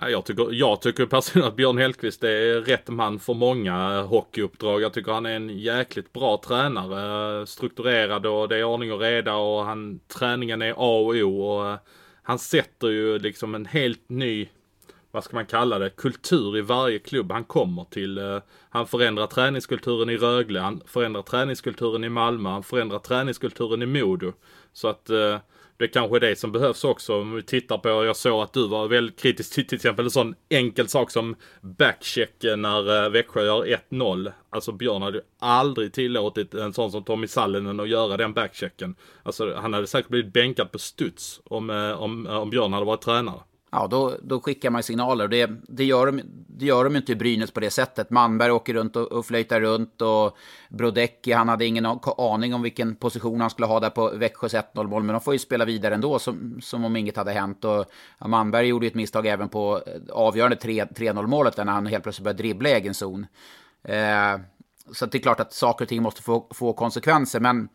[0.01, 4.83] Jag tycker, jag tycker personligen att Björn Hellkvist är rätt man för många hockeyuppdrag.
[4.83, 7.47] Jag tycker han är en jäkligt bra tränare.
[7.47, 11.43] Strukturerad och det är ordning och reda och han, träningen är A och O.
[11.43, 11.79] Och eh,
[12.23, 14.49] han sätter ju liksom en helt ny,
[15.11, 18.19] vad ska man kalla det, kultur i varje klubb han kommer till.
[18.19, 18.38] Eh,
[18.71, 24.33] han förändrar träningskulturen i Rögle, han förändrar träningskulturen i Malmö, han förändrar träningskulturen i Modo.
[24.75, 25.39] Så att eh,
[25.77, 27.21] det kanske är det som behövs också.
[27.21, 30.11] Om vi tittar på, jag såg att du var väldigt kritisk till till exempel en
[30.11, 34.33] sån enkel sak som backcheck när eh, Växjö gör 1-0.
[34.51, 38.95] Alltså Björn hade ju aldrig tillåtit en sån som Tommy Sallinen att göra den backchecken.
[39.23, 42.87] Alltså han hade säkert blivit bänkad på studs om, eh, om, eh, om Björn hade
[42.87, 43.41] varit tränare
[43.75, 45.29] ja, då, då skickar man signaler.
[45.29, 48.11] Det, det, gör de, det gör de inte i Brynäs på det sättet.
[48.11, 50.37] Manberg åker runt och, och flöjtar runt och
[50.69, 54.87] Brodecki, han hade ingen aning om vilken position han skulle ha där på Växjös 1-0
[54.87, 55.03] mål.
[55.03, 57.65] Men de får ju spela vidare ändå som, som om inget hade hänt.
[57.65, 57.85] Och
[58.19, 62.03] ja, Manberg gjorde ju ett misstag även på eh, avgörande 3-0 målet när han helt
[62.03, 63.27] plötsligt började dribbla i egen zon.
[63.85, 64.41] Eh,
[64.93, 67.41] så det är klart att saker och ting måste få, få konsekvenser.
[67.41, 67.69] Men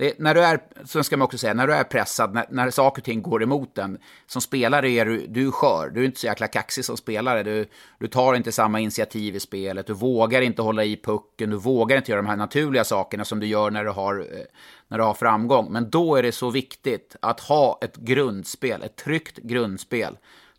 [0.00, 2.70] det, när du är, så ska man också säga, när du är pressad, när, när
[2.70, 5.90] saker och ting går emot en, som spelare är du, du är skör.
[5.94, 7.42] Du är inte så jäkla kaxig som spelare.
[7.42, 7.66] Du,
[7.98, 9.86] du tar inte samma initiativ i spelet.
[9.86, 11.50] Du vågar inte hålla i pucken.
[11.50, 14.44] Du vågar inte göra de här naturliga sakerna som du gör när du har, eh,
[14.88, 15.72] när du har framgång.
[15.72, 20.18] Men då är det så viktigt att ha ett grundspel, ett tryggt grundspel.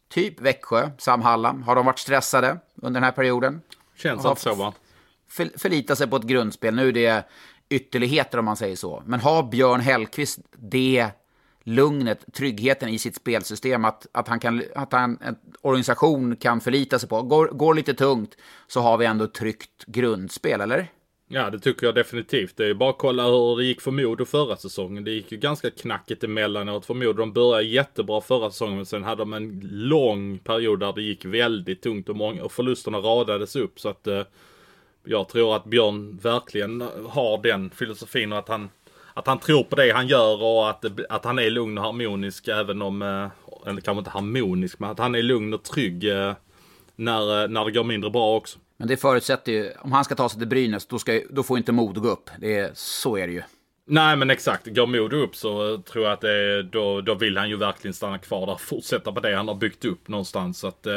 [0.10, 1.64] Typ Växjö, Sam Hallam.
[1.64, 3.62] Har de varit stressade under den här perioden?
[3.96, 4.74] Känns inte så va?
[5.30, 6.76] För, förlita sig på ett grundspel.
[6.76, 7.26] Nu är det
[7.72, 9.04] ytterligheter om man säger så.
[9.06, 11.10] Men har Björn Hellkvist det
[11.64, 17.00] lugnet, tryggheten i sitt spelsystem, att, att, han kan, att han, en organisation kan förlita
[17.00, 17.22] sig på.
[17.22, 20.88] Går, går lite tungt så har vi ändå ett tryggt grundspel, eller?
[21.34, 22.58] Ja, det tycker jag definitivt.
[22.58, 25.04] Det är bara att kolla hur det gick för Modo förra säsongen.
[25.04, 27.14] Det gick ju ganska knackigt emellanåt för Modo.
[27.14, 31.26] De började jättebra förra säsongen, men sen hade de en lång period där det gick
[31.26, 33.80] väldigt tungt och, många, och förlusterna radades upp.
[33.80, 34.22] Så att eh,
[35.04, 38.70] jag tror att Björn verkligen har den filosofin och att han,
[39.14, 42.48] att han tror på det han gör och att, att han är lugn och harmonisk
[42.48, 46.34] även om, eh, eller kanske inte harmonisk, men att han är lugn och trygg eh,
[46.96, 48.60] när, eh, när det går mindre bra också.
[48.78, 51.58] Men det förutsätter ju, om han ska ta sig till Brynäs, då, ska, då får
[51.58, 52.30] inte Modo gå upp.
[52.40, 53.42] Det är, så är det ju.
[53.86, 57.50] Nej men exakt, går Modo upp så tror jag att det, då, då vill han
[57.50, 58.56] ju verkligen stanna kvar där.
[58.56, 60.60] Fortsätta på det han har byggt upp någonstans.
[60.60, 60.88] Så att,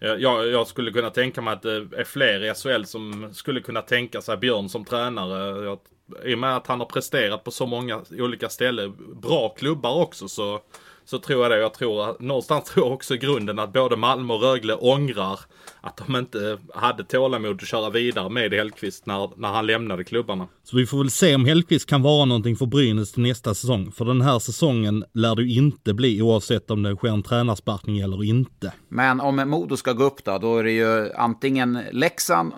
[0.00, 3.60] Eh, jag, jag skulle kunna tänka mig att det är fler i SHL som skulle
[3.60, 5.64] kunna tänka sig Björn som tränare.
[5.64, 5.78] Jag,
[6.24, 10.28] I och med att han har presterat på så många olika ställen, bra klubbar också,
[10.28, 10.60] så
[11.04, 11.58] så tror jag det.
[11.58, 15.40] Jag tror någonstans tror jag också i grunden att både Malmö och Rögle ångrar
[15.80, 20.48] att de inte hade tålamod att köra vidare med Hellkvist när, när han lämnade klubbarna.
[20.62, 23.92] Så vi får väl se om Hellkvist kan vara någonting för Brynäs till nästa säsong.
[23.92, 28.24] För den här säsongen lär det inte bli oavsett om det sker en tränarsparkning eller
[28.24, 28.72] inte.
[28.88, 32.52] Men om Modo ska gå upp då, då är det ju antingen Leksand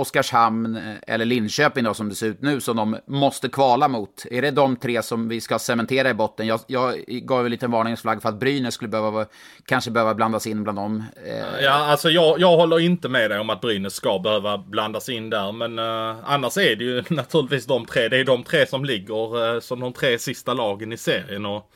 [0.00, 4.26] Oskarshamn eh, eller Linköping då, som det ser ut nu, som de måste kvala mot.
[4.30, 6.46] Är det de tre som vi ska cementera i botten?
[6.46, 9.26] Jag, jag gav en liten varningsflagg för att Brynäs skulle behöva,
[9.66, 11.04] kanske behöva blandas in bland dem.
[11.26, 11.64] Eh.
[11.64, 15.30] Ja, alltså jag, jag håller inte med dig om att Brynäs ska behöva blandas in
[15.30, 18.08] där, men uh, annars är det ju naturligtvis de tre.
[18.08, 21.46] Det är de tre som ligger uh, som de tre sista lagen i serien.
[21.46, 21.70] Och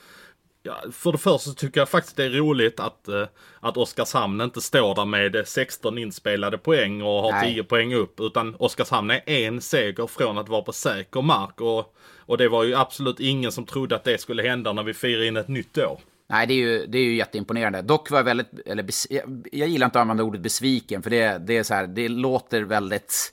[0.63, 3.27] Ja, för det första tycker jag faktiskt det är roligt att, uh,
[3.61, 7.55] att Oskarshamn inte står där med 16 inspelade poäng och har Nej.
[7.55, 8.21] 10 poäng upp.
[8.21, 11.61] Utan Oskarshamn är en seger från att vara på säker mark.
[11.61, 14.95] Och, och det var ju absolut ingen som trodde att det skulle hända när vi
[14.95, 16.01] firar in ett nytt år.
[16.31, 17.83] Nej, det är ju, det är ju jätteimponerande.
[17.83, 21.39] Dock var jag väldigt, eller jag, jag gillar inte att använda ordet besviken, för det,
[21.39, 23.33] det är så här, det låter väldigt...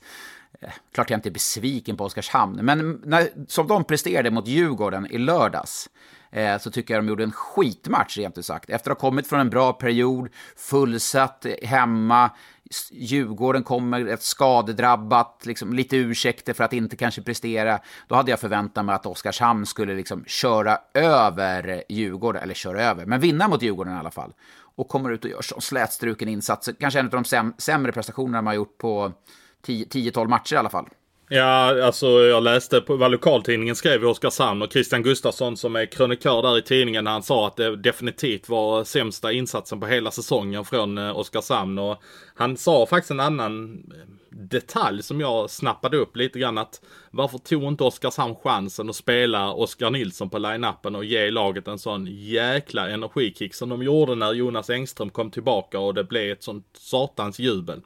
[0.60, 5.06] Eh, klart jag inte är besviken på Oskarshamn, men när, som de presterade mot Djurgården
[5.06, 8.70] i lördags, eh, Eh, så tycker jag de gjorde en skitmatch rent ut sagt.
[8.70, 12.30] Efter att ha kommit från en bra period, fullsatt hemma,
[12.90, 17.80] Djurgården kommer ett skadedrabbat, liksom, lite ursäkter för att inte kanske prestera.
[18.08, 23.06] Då hade jag förväntat mig att Oskarshamn skulle liksom köra över Djurgården, eller köra över,
[23.06, 24.32] men vinna mot Djurgården i alla fall.
[24.76, 28.42] Och kommer ut och gör så slätstruken insats, kanske en av de säm sämre prestationerna
[28.42, 29.12] man har gjort på
[29.66, 30.88] 10-12 matcher i alla fall.
[31.30, 35.86] Ja, alltså jag läste på vad lokaltidningen skrev i Oskarshamn och Christian Gustafsson som är
[35.86, 37.06] krönikör där i tidningen.
[37.06, 41.78] Han sa att det definitivt var sämsta insatsen på hela säsongen från eh, Oskarshamn.
[41.78, 42.02] Och
[42.34, 47.38] han sa faktiskt en annan eh, detalj som jag snappade upp lite grann att varför
[47.38, 52.06] tog inte Oskarshamn chansen att spela Oskar Nilsson på line-upen och ge laget en sån
[52.10, 56.66] jäkla energikick som de gjorde när Jonas Engström kom tillbaka och det blev ett sånt
[56.76, 57.80] satans jubel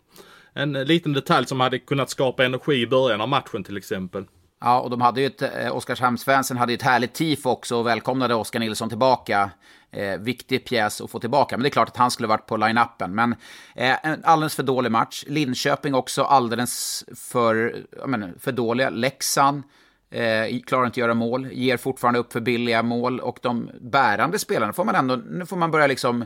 [0.54, 4.24] en liten detalj som hade kunnat skapa energi i början av matchen till exempel.
[4.60, 7.86] Ja, och de hade ju ett, eh, Oskarshamnsfansen hade ju ett härligt tifo också och
[7.86, 9.50] välkomnade Oskar Nilsson tillbaka.
[9.90, 12.56] Eh, viktig pjäs att få tillbaka, men det är klart att han skulle varit på
[12.56, 13.14] line-upen.
[13.14, 13.32] Men
[13.74, 15.24] eh, en alldeles för dålig match.
[15.26, 18.90] Linköping också alldeles för, menar, för dåliga.
[18.90, 19.62] Leksand
[20.10, 24.38] eh, klarar inte att göra mål, ger fortfarande upp för billiga mål och de bärande
[24.38, 26.24] spelarna får man ändå, nu får man börja liksom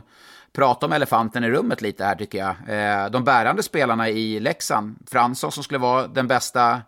[0.57, 2.55] prata om elefanten i rummet lite här tycker jag.
[2.67, 6.81] Eh, de bärande spelarna i Leksand, Fransson som skulle vara den bästa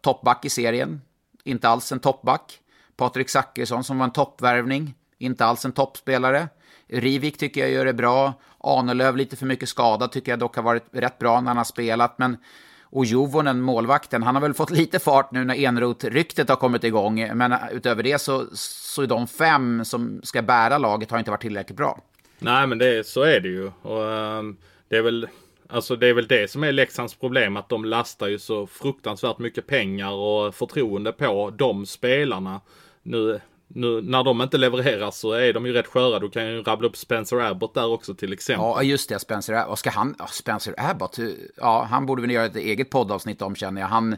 [0.00, 1.00] toppback i serien,
[1.44, 2.58] inte alls en toppback.
[2.96, 6.48] Patrik Zackrisson som var en toppvärvning, inte alls en toppspelare.
[6.88, 8.32] Rivik tycker jag gör det bra.
[8.58, 11.64] Ahnelöv lite för mycket skadad tycker jag dock har varit rätt bra när han har
[11.64, 12.18] spelat.
[12.18, 12.36] Men,
[12.82, 17.30] och Jovonen, målvakten, han har väl fått lite fart nu när Enroth-ryktet har kommit igång.
[17.34, 21.42] Men utöver det så, så är de fem som ska bära laget har inte varit
[21.42, 22.00] tillräckligt bra.
[22.40, 23.70] Nej men det, så är det ju.
[23.82, 24.56] Och, um,
[24.88, 25.28] det är väl
[25.72, 29.38] Alltså det är väl det som är Leksands problem att de lastar ju så fruktansvärt
[29.38, 32.60] mycket pengar och förtroende på de spelarna.
[33.02, 36.18] Nu, nu när de inte levererar så är de ju rätt sköra.
[36.18, 38.64] Du kan ju rabbla upp Spencer Abbott där också till exempel.
[38.64, 39.18] Ja, just det.
[39.18, 39.78] Spencer Abbott.
[39.78, 41.18] Ska han, Spencer Abbott,
[41.56, 43.88] ja, han borde väl göra ett eget poddavsnitt om känner jag.
[43.88, 44.16] Han,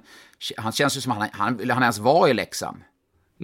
[0.56, 2.78] han känns ju som han, han, han ens vara i Leksand.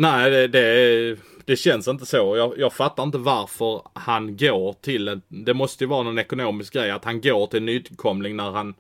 [0.01, 2.37] Nej, det, det, det, känns inte så.
[2.37, 5.23] Jag, jag fattar inte varför han går till en...
[5.29, 8.75] Det måste ju vara någon ekonomisk grej att han går till en nytillkomling när han,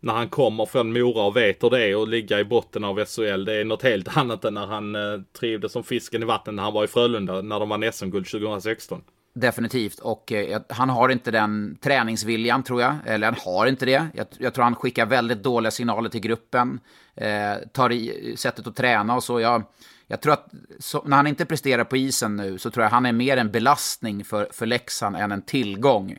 [0.00, 3.04] när han kommer från Mora och vet hur det är att ligga i botten av
[3.04, 3.44] SHL.
[3.44, 6.62] Det är något helt annat än när han eh, trivdes som fisken i vattnet när
[6.62, 9.02] han var i Frölunda när de vann SM-guld 2016.
[9.34, 9.98] Definitivt.
[9.98, 12.94] Och eh, han har inte den träningsviljan tror jag.
[13.06, 14.06] Eller han har inte det.
[14.14, 16.80] Jag, jag tror han skickar väldigt dåliga signaler till gruppen.
[17.16, 19.40] Eh, tar i sättet att träna och så.
[19.40, 19.62] Jag,
[20.10, 23.06] jag tror att så, när han inte presterar på isen nu så tror jag han
[23.06, 26.16] är mer en belastning för, för Leksand än en tillgång.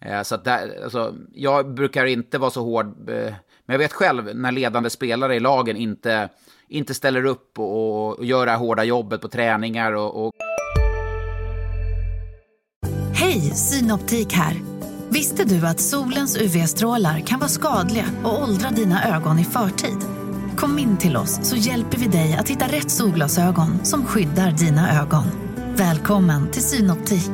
[0.00, 3.34] Eh, så att där, alltså, jag brukar inte vara så hård, eh,
[3.66, 6.28] men jag vet själv när ledande spelare i lagen inte,
[6.68, 10.26] inte ställer upp och, och gör det här hårda jobbet på träningar och...
[10.26, 10.32] och...
[13.14, 14.56] Hej, Synoptik här!
[15.08, 20.17] Visste du att solens UV-strålar kan vara skadliga och åldra dina ögon i förtid?
[20.58, 25.00] Kom in till oss så hjälper vi dig att hitta rätt solglasögon som skyddar dina
[25.02, 25.24] ögon.
[25.76, 27.30] Välkommen till Synoptik.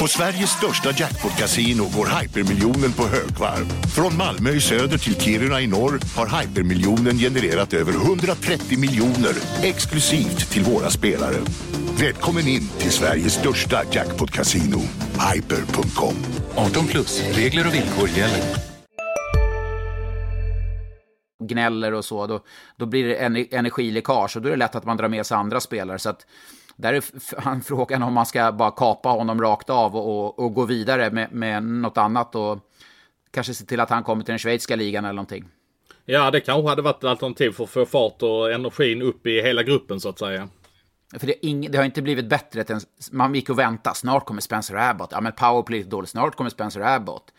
[0.00, 3.68] På Sveriges största jackpot-kasino går hypermiljonen på högvarv.
[3.94, 10.50] Från Malmö i söder till Kiruna i norr har hypermiljonen genererat över 130 miljoner exklusivt
[10.50, 11.36] till våra spelare.
[12.00, 14.80] Välkommen in till Sveriges största jackpot-kasino,
[15.32, 16.14] hyper.com.
[16.54, 18.71] 18 plus, regler och villkor gäller
[21.46, 22.40] gnäller och så, då,
[22.76, 23.14] då blir det
[23.56, 25.98] energiläckage och då är det lätt att man drar med sig andra spelare.
[25.98, 26.26] Så att
[26.76, 30.64] där är frågan om man ska bara kapa honom rakt av och, och, och gå
[30.64, 32.58] vidare med, med något annat och
[33.30, 35.44] kanske se till att han kommer till den schweiziska ligan eller någonting.
[36.04, 39.42] Ja, det kanske hade varit ett alternativ för att få fart och energin upp i
[39.42, 40.48] hela gruppen så att säga.
[41.18, 42.64] För det, ing, det har inte blivit bättre.
[43.12, 43.96] Man gick och väntade.
[43.96, 45.08] Snart kommer Spencer Abbott.
[45.12, 46.10] Ja, men powerplay är dåligt.
[46.10, 47.32] Snart kommer Spencer Abbott.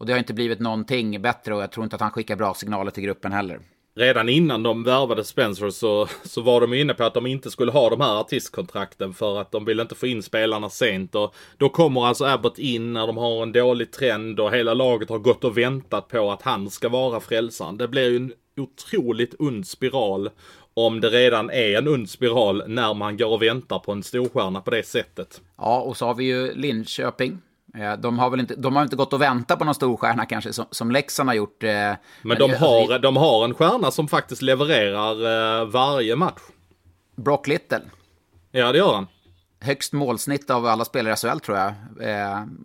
[0.00, 2.54] Och det har inte blivit någonting bättre och jag tror inte att han skickar bra
[2.54, 3.60] signaler till gruppen heller.
[3.94, 7.72] Redan innan de värvade Spencer så, så var de inne på att de inte skulle
[7.72, 11.14] ha de här artistkontrakten för att de vill inte få in spelarna sent.
[11.14, 15.08] Och då kommer alltså Abbott in när de har en dålig trend och hela laget
[15.08, 17.76] har gått och väntat på att han ska vara frälsaren.
[17.76, 20.30] Det blir ju en otroligt ond spiral
[20.74, 24.60] om det redan är en ond spiral när man går och väntar på en storstjärna
[24.60, 25.40] på det sättet.
[25.58, 27.38] Ja, och så har vi ju Linköping
[27.98, 30.52] de har väl inte, de har inte gått och väntat på någon stor stjärna kanske
[30.52, 31.62] som, som Leksand har gjort.
[31.62, 36.40] Eh, men, men de, har, de har en stjärna som faktiskt levererar eh, varje match.
[37.16, 37.80] Brock Little.
[38.50, 39.06] Ja, det gör han.
[39.60, 41.72] Högst målsnitt av alla spelare i SHL tror jag.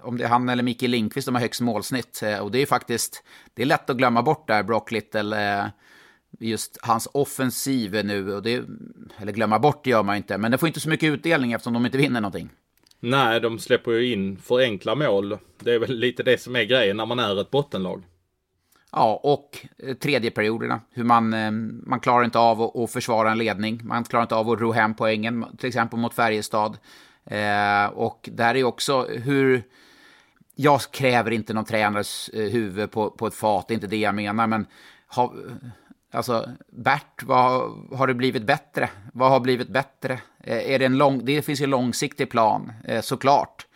[0.04, 2.24] om det är han eller Mikael Lindqvist som har högst målsnitt.
[2.42, 5.72] och det är faktiskt, det är lätt att glömma bort där, Brock Little.
[6.40, 8.36] just hans offensiv nu.
[8.36, 8.64] Och det,
[9.18, 10.38] eller glömma bort det gör man inte.
[10.38, 12.50] Men det får inte så mycket utdelning eftersom de inte vinner någonting.
[13.08, 15.38] Nej, de släpper ju in för enkla mål.
[15.60, 18.04] Det är väl lite det som är grejen när man är ett bottenlag.
[18.92, 20.82] Ja, och eh, tredje perioderna.
[20.92, 21.52] Hur man, eh,
[21.88, 23.82] man klarar inte av att försvara en ledning.
[23.84, 26.78] Man klarar inte av att ro hem poängen, till exempel mot Färjestad.
[27.26, 29.64] Eh, och där är också hur...
[30.56, 33.98] Jag kräver inte någon tränares eh, huvud på, på ett fat, det är inte det
[33.98, 34.66] jag menar, men
[35.16, 35.34] ha,
[36.16, 38.90] Alltså, Bert, vad har det blivit bättre?
[39.14, 40.20] Vad har blivit bättre?
[40.46, 43.68] Eh, är det, en lång, det finns ju en långsiktig plan, eh, såklart.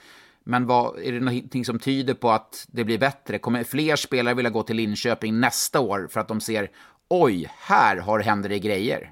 [0.43, 3.39] Men vad, är det någonting som tyder på att det blir bättre?
[3.39, 6.69] Kommer fler spelare vilja gå till Linköping nästa år för att de ser
[7.09, 9.11] oj, här har händer det grejer?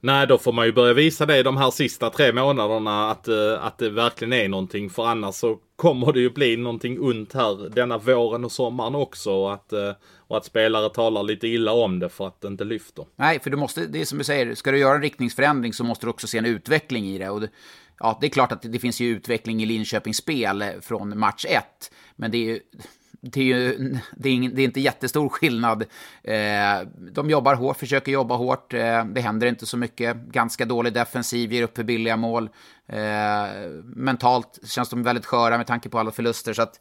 [0.00, 3.64] Nej, då får man ju börja visa det de här sista tre månaderna att, eh,
[3.64, 4.90] att det verkligen är någonting.
[4.90, 9.32] För annars så kommer det ju bli någonting ont här denna våren och sommaren också.
[9.32, 12.64] Och att, eh, och att spelare talar lite illa om det för att det inte
[12.64, 13.06] lyfter.
[13.16, 15.84] Nej, för du måste, det är som du säger, ska du göra en riktningsförändring så
[15.84, 17.30] måste du också se en utveckling i det.
[17.30, 17.48] Och det,
[17.98, 21.64] ja, det är klart att det finns ju utveckling i Linköpings spel från match 1,
[22.16, 22.60] Men det är ju
[23.22, 25.82] det är ju det är, ingen, det är inte jättestor skillnad.
[26.22, 28.74] Eh, de jobbar hårt, försöker jobba hårt.
[28.74, 30.16] Eh, det händer inte så mycket.
[30.16, 32.50] Ganska dålig defensiv, ger upp för billiga mål.
[32.86, 36.52] Eh, mentalt känns de väldigt sköra med tanke på alla förluster.
[36.52, 36.80] Så att,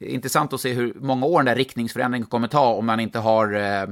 [0.00, 3.18] eh, intressant att se hur många år den där riktningsförändringen kommer ta om man inte
[3.18, 3.88] har eh,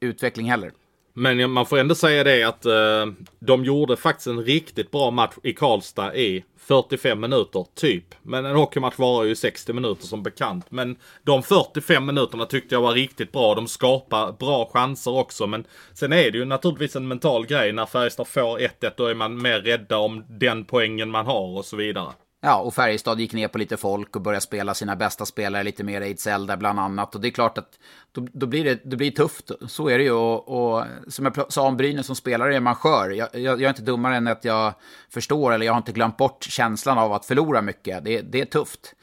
[0.00, 0.72] utveckling heller.
[1.18, 3.06] Men man får ändå säga det att eh,
[3.38, 8.04] de gjorde faktiskt en riktigt bra match i Karlstad i 45 minuter, typ.
[8.22, 10.66] Men en hockeymatch varar ju 60 minuter som bekant.
[10.70, 13.54] Men de 45 minuterna tyckte jag var riktigt bra.
[13.54, 15.46] De skapar bra chanser också.
[15.46, 15.64] Men
[15.94, 17.72] sen är det ju naturligtvis en mental grej.
[17.72, 21.64] När Färjestad får 1-1 då är man mer rädda om den poängen man har och
[21.64, 22.12] så vidare.
[22.46, 25.84] Ja, och Färjestad gick ner på lite folk och började spela sina bästa spelare lite
[25.84, 27.14] mer Ejdsell där bland annat.
[27.14, 27.78] Och det är klart att
[28.12, 29.50] då, då, blir det, det blir tufft.
[29.66, 30.12] Så är det ju.
[30.12, 33.10] Och, och som jag sa om Brynäs som spelare är man skör.
[33.10, 34.74] Jag, jag, jag, är inte dummare än att jag
[35.10, 38.04] förstår eller jag har inte glömt bort känslan av att förlora mycket.
[38.04, 38.94] Det, det är tufft.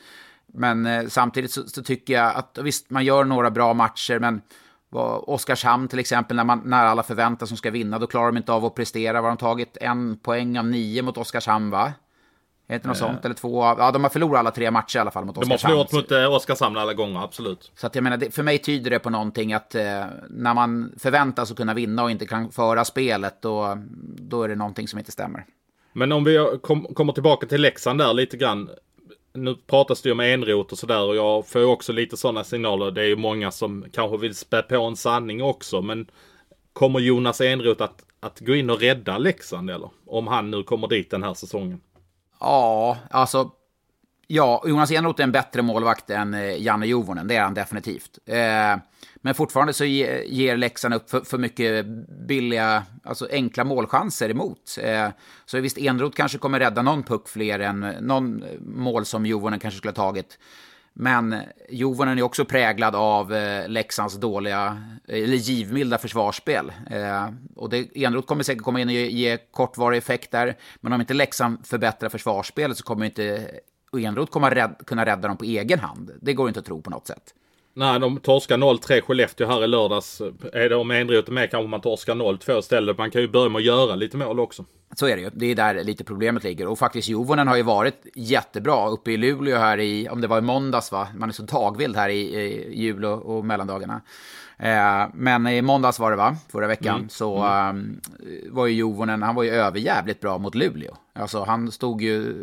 [0.54, 4.42] Men eh, samtidigt så, så, tycker jag att visst, man gör några bra matcher, men
[5.22, 8.26] Oskarshamn till exempel, när, man, när alla förväntar sig att de ska vinna, då klarar
[8.26, 9.22] de inte av att prestera.
[9.22, 11.94] Vad har de tagit en poäng av nio mot Oskarshamn, va?
[12.68, 13.08] Är inte något äh.
[13.08, 13.26] sånt?
[13.26, 13.64] Eller två?
[13.64, 15.74] Ja, de har förlorat alla tre matcher i alla fall mot Oskarshamn.
[15.74, 17.72] De har förlorat mot eh, Oskarshamn alla gånger, absolut.
[17.76, 21.46] Så att jag menar, för mig tyder det på någonting att eh, när man förväntar
[21.46, 23.78] sig att kunna vinna och inte kan föra spelet, då,
[24.18, 25.46] då är det någonting som inte stämmer.
[25.94, 28.70] Men om vi kom, kommer tillbaka till Leksand där lite grann
[29.34, 32.92] nu pratas det ju om enrot och sådär och jag får också lite sådana signaler.
[32.92, 35.82] Det är ju många som kanske vill spä på en sanning också.
[35.82, 36.08] Men
[36.74, 39.90] kommer Jonas Enroth att, att gå in och rädda Leksand eller?
[40.06, 41.82] Om han nu kommer dit den här säsongen.
[42.44, 43.52] Ja, alltså.
[44.28, 47.28] Ja, Jonas Enroth är en bättre målvakt än eh, Janne Jovonen.
[47.28, 48.20] Det är han definitivt.
[48.26, 48.78] Eh,
[49.16, 51.86] men fortfarande så ger Leksand upp för, för mycket
[52.28, 54.78] billiga, alltså enkla målchanser emot.
[54.82, 55.10] Eh,
[55.46, 59.78] så visst, Enroth kanske kommer rädda någon puck fler än någon mål som Jovonen kanske
[59.78, 60.40] skulle ha tagit.
[60.94, 61.36] Men
[61.70, 66.72] Jovonen är också präglad av eh, Leksands dåliga, eh, eller givmilda försvarsspel.
[66.90, 70.58] Eh, och det, Enroth kommer säkert komma in och ge, ge kortvarig effekt där.
[70.82, 73.50] Men om inte Leksand förbättrar försvarsspelet så kommer inte
[73.98, 76.12] Enroth komma rädd, kunna rädda dem på egen hand.
[76.22, 77.34] Det går inte att tro på något sätt.
[77.76, 80.22] Nej, de torskar 0-3 Skellefteå här i lördags.
[80.54, 82.98] Är det om Enroth är med kanske man torskar 0-2 istället.
[82.98, 84.66] Man kan ju börja med att göra lite mål också.
[84.96, 85.30] Så är det ju.
[85.34, 86.68] Det är där lite problemet ligger.
[86.68, 90.38] Och faktiskt Jovonen har ju varit jättebra uppe i Luleå här i, om det var
[90.38, 91.08] i måndags va?
[91.18, 94.02] Man är så tagvild här i, i jul och, och mellandagarna.
[94.58, 97.10] Eh, men i måndags var det va, förra veckan, mm.
[97.10, 98.02] så mm.
[98.20, 100.98] Eh, var ju Jovonen, han var ju överjävligt bra mot Luleå.
[101.14, 102.34] Alltså han stod ju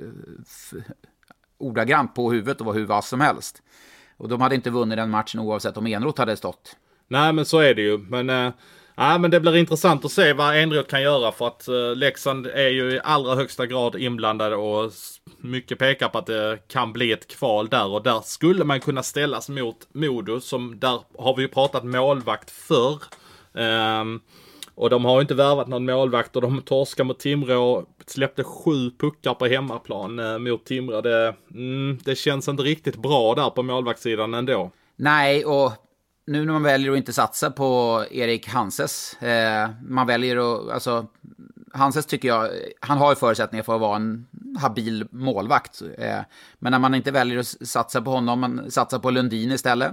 [1.59, 3.63] ordagrant på huvudet och var hur vass som helst.
[4.21, 6.77] Och de hade inte vunnit den matchen oavsett om Enroth hade stått.
[7.09, 7.99] Nej, men så är det ju.
[7.99, 8.53] Men, eh, äh,
[8.97, 12.47] ja, men det blir intressant att se vad Enroth kan göra för att äh, Leksand
[12.47, 14.93] är ju i allra högsta grad inblandade och
[15.39, 19.03] mycket pekar på att det kan bli ett kval där och där skulle man kunna
[19.03, 23.03] ställas mot Modo som där har vi ju pratat målvakt förr.
[23.55, 24.21] Ähm,
[24.81, 29.35] och de har inte värvat någon målvakt och de torskar mot Timrå släppte sju puckar
[29.35, 31.01] på hemmaplan eh, mot Timrå.
[31.01, 34.71] Det, mm, det känns inte riktigt bra där på målvaktssidan ändå.
[34.97, 35.73] Nej, och
[36.27, 41.07] nu när man väljer att inte satsa på Erik Hanses, eh, man väljer att, alltså,
[41.73, 42.51] Hanses tycker jag,
[42.81, 44.27] han har ju förutsättningar för att vara en
[44.61, 45.83] habil målvakt.
[45.99, 46.19] Eh,
[46.59, 49.93] men när man inte väljer att satsa på honom, man satsar på Lundin istället.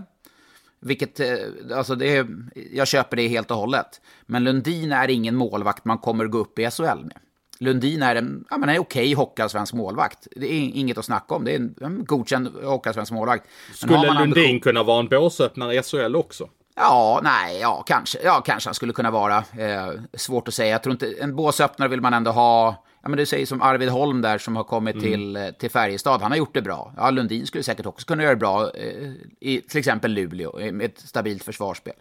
[0.80, 1.28] Vilket, eh,
[1.74, 2.28] alltså det är,
[2.74, 4.02] jag köper det helt och hållet.
[4.26, 7.18] Men Lundin är ingen målvakt man kommer gå upp i SHL med.
[7.60, 10.28] Lundin är en, ja, men en okej hockeyallsvensk målvakt.
[10.36, 11.46] Det är inget att snacka om.
[11.46, 13.48] Det är en, en godkänd hockeyallsvensk målvakt.
[13.74, 16.50] Skulle Lundin kunna vara en båsöppnare i SHL också?
[16.76, 18.20] Ja, nej, ja, kanske.
[18.24, 19.38] Ja, kanske han skulle kunna vara.
[19.38, 20.72] Eh, svårt att säga.
[20.72, 23.90] Jag tror inte, en båsöppnare vill man ändå ha ja, men du säger som Arvid
[23.90, 25.06] Holm där som har kommit mm.
[25.06, 26.22] till, eh, till Färjestad.
[26.22, 26.94] Han har gjort det bra.
[26.98, 30.86] Ja, Lundin skulle säkert också kunna göra det bra eh, i till exempel Luleå med
[30.86, 31.94] ett stabilt försvarsspel.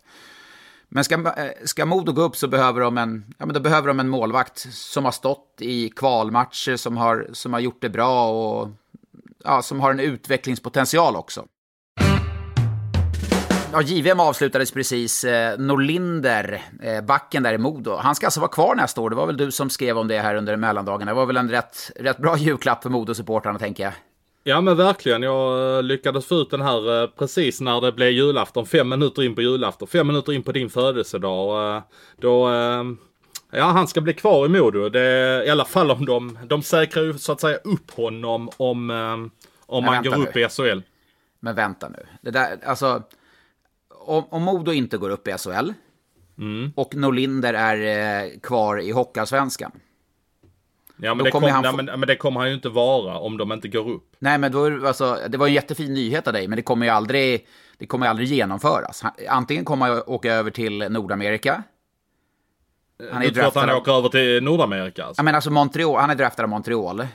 [0.88, 3.88] Men ska, eh, ska Modo gå upp så behöver de, en, ja, men då behöver
[3.88, 8.30] de en målvakt som har stått i kvalmatcher, som har, som har gjort det bra
[8.30, 8.68] och
[9.44, 11.46] ja, som har en utvecklingspotential också.
[13.76, 15.24] Ja, JVM avslutades precis.
[15.24, 19.10] Eh, Norlinder, eh, backen där i Modo, han ska alltså vara kvar nästa år.
[19.10, 21.10] Det var väl du som skrev om det här under mellandagarna.
[21.10, 23.92] Det var väl en rätt, rätt bra julklapp för Modo-supportrarna, tänker jag.
[24.44, 28.66] Ja men verkligen, jag eh, lyckades få ut den här precis när det blev julafton,
[28.66, 31.82] fem minuter in på julafton, fem minuter in på din födelsedag.
[32.16, 32.48] Då,
[33.50, 37.02] ja han ska bli kvar i Modo, det, i alla fall om de, de säkrar
[37.02, 38.90] ju så att säga upp honom om,
[39.66, 40.40] om man går upp nu.
[40.40, 40.80] i SHL.
[41.40, 43.02] Men vänta nu, det där, alltså
[44.08, 45.72] om, om Modo inte går upp i SHL
[46.38, 46.72] mm.
[46.76, 49.72] och Norlinder är eh, kvar i Hockeyallsvenskan.
[50.96, 51.76] Ja men det, kom, han få...
[51.76, 54.16] men, men det kommer han ju inte vara om de inte går upp.
[54.18, 56.92] Nej men då, alltså, det var en jättefin nyhet av dig, men det kommer ju
[56.92, 57.46] aldrig,
[57.78, 59.02] det kommer aldrig genomföras.
[59.28, 61.62] Antingen kommer han åka över till Nordamerika.
[63.12, 65.04] Han är du tror att han åker över till Nordamerika?
[65.04, 65.20] Alltså?
[65.20, 67.06] Ja men alltså Montreal, han är draftad av Montreal.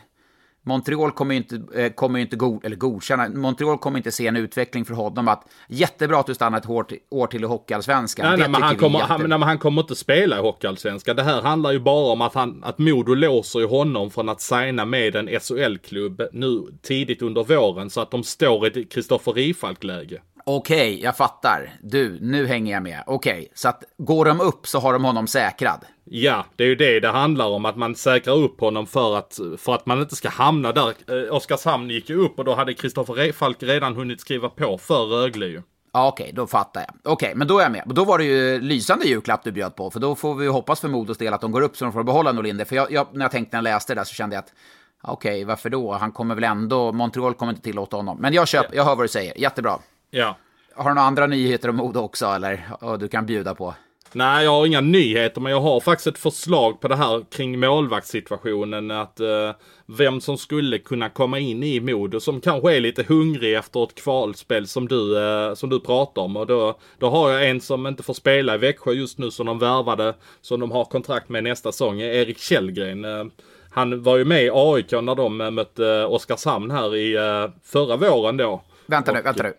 [0.64, 4.36] Montreal kommer ju inte, eh, kommer inte go eller godkänna, Montreal kommer inte se en
[4.36, 8.26] utveckling för honom att jättebra att du stannar ett år till, år till i Hockeyallsvenskan.
[8.26, 11.16] Nej, nej, men han, kommer, han, nej, men han kommer inte spela i Hockeyallsvenskan.
[11.16, 14.42] Det här handlar ju bara om att, han, att Modo låser ju honom från att
[14.42, 19.34] signa med en SHL-klubb nu tidigt under våren så att de står i ett Kristoffer
[19.34, 20.22] Rifalk-läge.
[20.46, 21.74] Okej, jag fattar.
[21.82, 23.04] Du, nu hänger jag med.
[23.08, 25.86] Okej, så att går de upp så har de honom säkrad.
[26.04, 27.66] Ja, det är ju det det handlar om.
[27.66, 30.94] Att man säkrar upp honom för att, för att man inte ska hamna där.
[31.08, 35.06] Eh, Oskarshamn gick ju upp och då hade Kristoffer Falk redan hunnit skriva på för
[35.06, 35.62] Rögle ju.
[35.94, 37.14] Ja, Okej, då fattar jag.
[37.14, 37.84] Okej, men då är jag med.
[37.86, 40.80] Då var det ju lysande julklapp du bjöd på, för då får vi ju hoppas
[40.80, 42.66] för Modos del att de går upp så de får behålla Norlinder.
[42.66, 44.54] För jag, jag, när jag tänkte när jag läste det där så kände jag att
[45.02, 45.94] okej, varför då?
[45.94, 48.18] Han kommer väl ändå, Montreal kommer inte tillåta honom.
[48.22, 49.80] Men jag köper, jag hör vad du säger, jättebra.
[50.14, 50.38] Ja.
[50.76, 52.66] Har du några andra nyheter om Modo också, eller?
[52.80, 53.74] Och du kan bjuda på?
[54.14, 57.60] Nej, jag har inga nyheter, men jag har faktiskt ett förslag på det här kring
[57.60, 58.92] målvaktssituationen.
[58.92, 59.52] Att eh,
[59.86, 63.96] vem som skulle kunna komma in i Modo som kanske är lite hungrig efter ett
[63.96, 66.38] kvalspel som du, eh, som du pratar om.
[66.38, 69.46] Och då, då har jag en som inte får spela i Växjö just nu som
[69.46, 73.06] de värvade, som de har kontrakt med nästa säsong, Erik Källgren.
[73.06, 73.26] Eh,
[73.70, 77.96] han var ju med i AIK när de eh, mötte Oskarshamn här i eh, förra
[77.98, 78.62] våren då.
[78.86, 79.54] Vänta nu, vänta nu.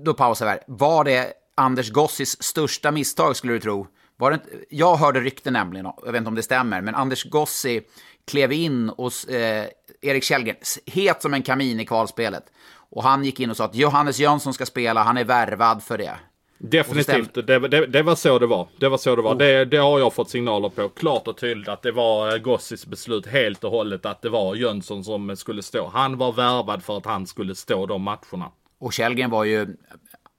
[0.00, 0.60] Då pausar vi här.
[0.66, 3.86] Var det Anders Gossis största misstag skulle du tro?
[4.16, 4.40] Var det
[4.70, 7.82] jag hörde rykten nämligen, jag vet inte om det stämmer, men Anders Gossi
[8.26, 9.66] klev in hos eh,
[10.00, 12.44] Erik Källgren, het som en kamin i kvalspelet.
[12.90, 15.98] Och han gick in och sa att Johannes Jönsson ska spela, han är värvad för
[15.98, 16.16] det.
[16.58, 18.68] Definitivt, det, det, det, var så det var.
[18.78, 19.34] Det var så det var.
[19.34, 20.88] Det, det har jag fått signaler på.
[20.88, 24.54] Klart och tydligt att det var eh, Gossis beslut helt och hållet att det var
[24.54, 25.90] Jönsson som skulle stå.
[25.94, 28.50] Han var värvad för att han skulle stå de matcherna.
[28.84, 29.66] Och Källgren var ju,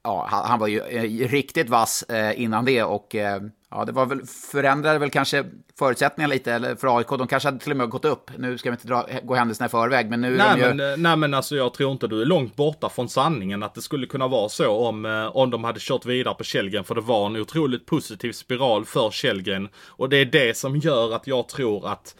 [0.04, 4.06] ja, han var ju eh, riktigt vass eh, innan det och eh, ja, det var
[4.06, 5.44] väl, förändrade väl kanske
[5.78, 7.08] förutsättningarna lite eller för AIK.
[7.08, 8.30] De kanske hade till och med gått upp.
[8.38, 10.74] Nu ska vi inte dra, gå händelserna i förväg, men nu är Nej de ju...
[10.74, 13.82] men, nej men alltså jag tror inte du är långt borta från sanningen att det
[13.82, 16.84] skulle kunna vara så om, om de hade kört vidare på Källgren.
[16.84, 19.68] För det var en otroligt positiv spiral för Källgren.
[19.86, 22.14] Och det är det som gör att jag tror att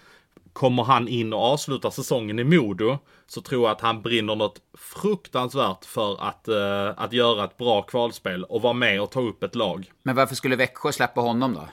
[0.56, 4.60] kommer han in och avslutar säsongen i Modo så tror jag att han brinner något
[4.74, 9.42] fruktansvärt för att, eh, att göra ett bra kvalspel och vara med och ta upp
[9.42, 9.92] ett lag.
[10.02, 11.68] Men varför skulle Växjö släppa honom då?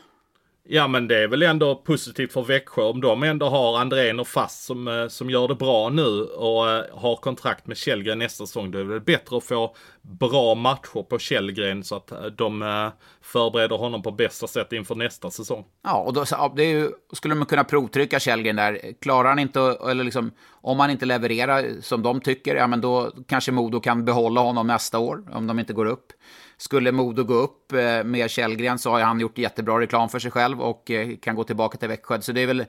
[0.65, 4.27] Ja men det är väl ändå positivt för Växjö om de ändå har Andrén och
[4.27, 8.45] Fast som, eh, som gör det bra nu och eh, har kontrakt med Källgren nästa
[8.45, 8.71] säsong.
[8.71, 12.91] Då är det väl bättre att få bra matcher på Källgren så att eh, de
[13.21, 15.65] förbereder honom på bästa sätt inför nästa säsong.
[15.83, 18.93] Ja, och då det är ju, skulle man kunna provtrycka Källgren där.
[19.01, 19.59] Klarar han inte,
[19.89, 24.05] eller liksom, om han inte levererar som de tycker, ja men då kanske Modo kan
[24.05, 26.13] behålla honom nästa år, om de inte går upp.
[26.57, 30.31] Skulle Modo gå upp eh, med Källgren så har han gjort jättebra reklam för sig
[30.31, 32.21] själv och eh, kan gå tillbaka till Växjö.
[32.21, 32.65] Så det är väl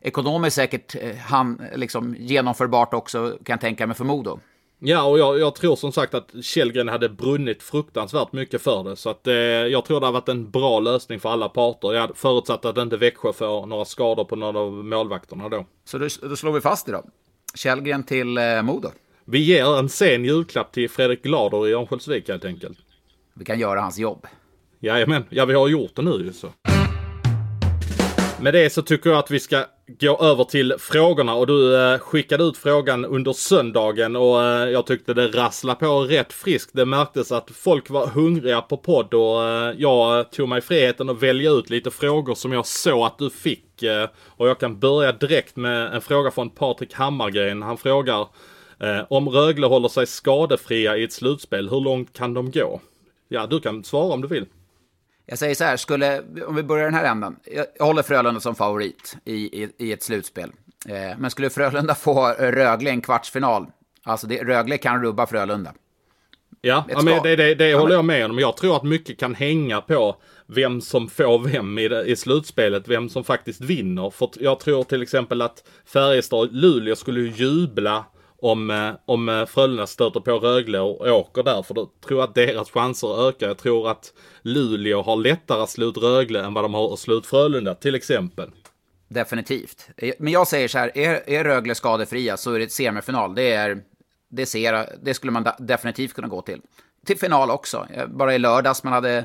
[0.00, 4.40] ekonomiskt säkert eh, han, liksom, genomförbart också, kan jag tänka mig, för Modo.
[4.78, 8.96] Ja, och jag, jag tror som sagt att Källgren hade brunnit fruktansvärt mycket för det.
[8.96, 11.92] Så att eh, jag tror det har varit en bra lösning för alla parter.
[11.92, 15.66] Jag förutsatt att inte Växjö får några skador på några av målvakterna då.
[15.84, 17.04] Så då, då slår vi fast det då.
[17.54, 18.88] Källgren till eh, Modo.
[19.24, 22.78] Vi ger en sen julklapp till Fredrik Glader i Örnsköldsvik helt enkelt.
[23.36, 24.26] Vi kan göra hans jobb.
[24.80, 26.48] Jajamän, ja vi har gjort det nu ju så.
[28.40, 29.64] Med det så tycker jag att vi ska
[30.00, 34.86] gå över till frågorna och du eh, skickade ut frågan under söndagen och eh, jag
[34.86, 36.70] tyckte det rasslade på rätt friskt.
[36.74, 41.22] Det märktes att folk var hungriga på podd och eh, jag tog mig friheten att
[41.22, 43.82] välja ut lite frågor som jag såg att du fick.
[43.82, 47.62] Eh, och jag kan börja direkt med en fråga från Patrik Hammargren.
[47.62, 48.20] Han frågar
[48.80, 52.80] eh, om Rögle håller sig skadefria i ett slutspel, hur långt kan de gå?
[53.28, 54.46] Ja, du kan svara om du vill.
[55.26, 57.36] Jag säger så här, skulle, om vi börjar den här änden.
[57.78, 60.52] Jag, håller Frölunda som favorit i, i, i ett slutspel.
[60.88, 63.66] Eh, men skulle Frölunda få Rögle i en kvartsfinal,
[64.02, 65.72] alltså det, Rögle kan rubba Frölunda.
[66.60, 68.38] Ja, ja men det, det, det Ja, håller men- jag med om.
[68.38, 70.16] Jag tror att mycket kan hänga på
[70.46, 74.10] vem som får vem i, i slutspelet, vem som faktiskt vinner.
[74.10, 78.04] För jag tror till exempel att Färjestad-Luleå skulle ju jubla
[78.44, 81.62] om, eh, om eh, Frölunda stöter på Rögle och åker där.
[81.62, 83.46] För då tror jag att deras chanser ökar.
[83.46, 86.98] Jag tror att Luleå har lättare att slå ut Rögle än vad de har att
[86.98, 88.50] slå ut Frölunda till exempel.
[89.08, 89.88] Definitivt.
[89.96, 93.34] Eh, men jag säger så här, är, är Rögle skadefria så är det ett semifinal.
[93.34, 93.82] Det, är,
[94.30, 96.60] det, ser, det skulle man definitivt kunna gå till.
[97.06, 97.86] Till final också.
[98.08, 99.24] Bara i lördags man hade,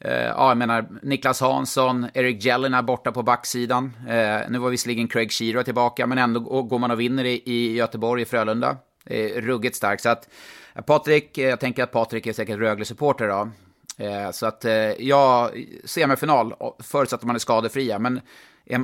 [0.00, 3.92] eh, ja jag menar, Niklas Hansson, Erik är borta på backsidan.
[4.08, 7.76] Eh, nu var visserligen Craig Shearer tillbaka, men ändå går man och vinner i, i
[7.76, 8.76] Göteborg, i Frölunda.
[9.06, 10.02] Eh, ruggigt starkt.
[10.02, 10.28] Så att
[10.74, 13.50] eh, Patrik, eh, jag tänker att Patrik är säkert Rögle-supporter då.
[14.04, 15.50] Eh, Så att eh, ja,
[15.84, 17.98] semifinal, förutsatt att man är skadefria.
[17.98, 18.20] Men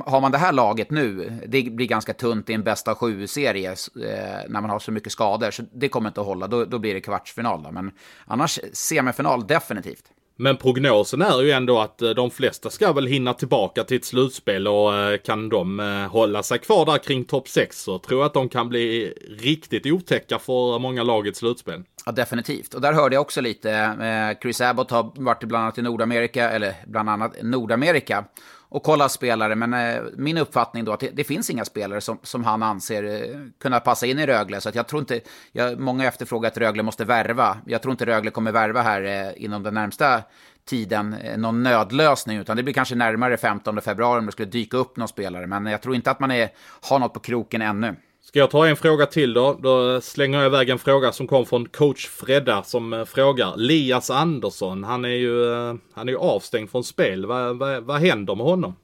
[0.05, 4.49] har man det här laget nu, det blir ganska tunt i en bästa sju-serie eh,
[4.49, 5.51] när man har så mycket skador.
[5.51, 7.63] Så det kommer inte att hålla, då, då blir det kvartsfinal.
[7.63, 7.71] Då.
[7.71, 7.91] Men
[8.25, 10.03] annars semifinal definitivt.
[10.39, 14.05] Men prognosen är ju ändå att eh, de flesta ska väl hinna tillbaka till ett
[14.05, 18.19] slutspel och eh, kan de eh, hålla sig kvar där kring topp 6 så tror
[18.19, 21.83] jag att de kan bli riktigt otäcka för många lag i ett slutspel.
[22.05, 22.73] Ja, definitivt.
[22.73, 26.73] Och där hörde jag också lite, Chris Abbott har varit bland annat i Nordamerika, eller
[26.87, 28.25] bland annat Nordamerika
[28.69, 29.55] och kolla spelare.
[29.55, 33.03] Men eh, min uppfattning då att det, det, finns inga spelare som, som han anser
[33.03, 34.61] eh, kunna passa in i Rögle.
[34.61, 35.19] Så att jag tror inte,
[35.51, 37.57] jag, många efterfrågar att Rögle måste värva.
[37.65, 40.23] Jag tror inte Rögle kommer värva här eh, inom den närmsta
[40.65, 44.77] tiden eh, någon nödlösning, utan det blir kanske närmare 15 februari om det skulle dyka
[44.77, 45.47] upp någon spelare.
[45.47, 46.49] Men jag tror inte att man är,
[46.89, 47.95] har något på kroken ännu.
[48.27, 49.59] Ska jag ta en fråga till då?
[49.61, 53.57] Då slänger jag iväg en fråga som kom från coach Fredda som eh, frågar.
[53.57, 57.25] Lias Andersson, han är ju, eh, han är ju avstängd från spel.
[57.25, 58.75] Vad, vad, vad händer med honom?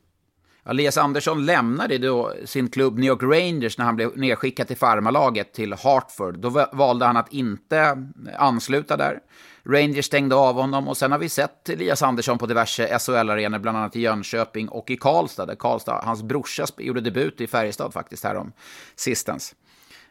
[0.65, 5.53] Elias Andersson lämnade då sin klubb New York Rangers när han blev nedskickad till farmalaget
[5.53, 6.39] till Hartford.
[6.39, 9.19] Då valde han att inte ansluta där.
[9.65, 13.77] Rangers stängde av honom och sen har vi sett Elias Andersson på diverse SHL-arenor, bland
[13.77, 15.45] annat i Jönköping och i Karlstad.
[15.45, 18.51] Där Karlstad, hans brorsa gjorde debut i Färjestad faktiskt härom
[18.95, 19.55] sistens.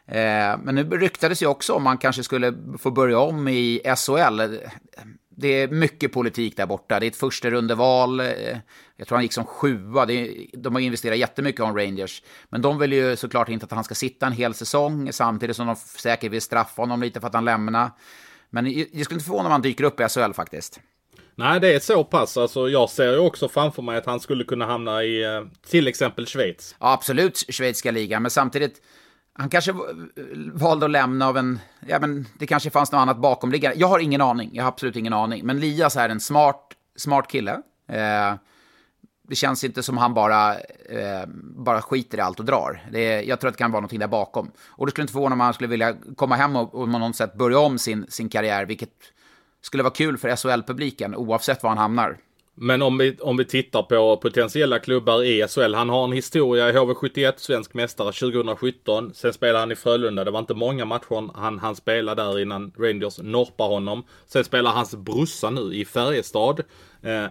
[0.07, 4.41] Eh, men nu ryktades ju också om man kanske skulle få börja om i SHL.
[5.29, 6.99] Det är mycket politik där borta.
[6.99, 8.19] Det är ett första rundeval.
[8.19, 8.27] Eh,
[8.97, 10.05] jag tror han gick som sjua.
[10.53, 12.23] de har investerat jättemycket om Rangers.
[12.49, 15.67] Men de vill ju såklart inte att han ska sitta en hel säsong, samtidigt som
[15.67, 17.91] de säkert vill straffa honom lite för att han lämnar.
[18.53, 20.79] Men jag skulle inte förvåna om han dyker upp i SHL faktiskt.
[21.35, 22.37] Nej, det är så pass.
[22.37, 25.87] Alltså, jag ser ju också framför mig att han skulle kunna hamna i eh, till
[25.87, 26.75] exempel Schweiz.
[26.79, 28.81] Ja, absolut schweiziska ligan, men samtidigt
[29.33, 29.73] han kanske
[30.53, 31.59] valde att lämna av en...
[31.87, 33.77] Ja, men det kanske fanns något annat bakomliggande.
[33.79, 34.49] Jag har ingen aning.
[34.53, 35.45] Jag har absolut ingen aning.
[35.45, 37.51] Men Lias är en smart, smart kille.
[37.89, 38.33] Eh,
[39.33, 40.53] det känns inte som han bara,
[40.89, 41.25] eh,
[41.55, 42.81] bara skiter i allt och drar.
[42.91, 44.51] Det jag tror att det kan vara någonting där bakom.
[44.69, 47.15] Och det skulle inte förvåna om han skulle vilja komma hem och, och på något
[47.15, 48.89] sätt börja om sin, sin karriär, vilket
[49.61, 52.17] skulle vara kul för SHL-publiken oavsett var han hamnar.
[52.55, 55.73] Men om vi, om vi tittar på potentiella klubbar i SHL.
[55.73, 59.13] Han har en historia i HV71, svensk mästare 2017.
[59.13, 60.23] Sen spelade han i Frölunda.
[60.23, 64.03] Det var inte många matcher han, han spelade där innan Rangers norpar honom.
[64.27, 66.63] Sen spelar hans brorsa nu i Färjestad.
[67.01, 67.25] Eh,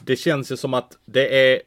[0.00, 1.62] det känns ju som att det är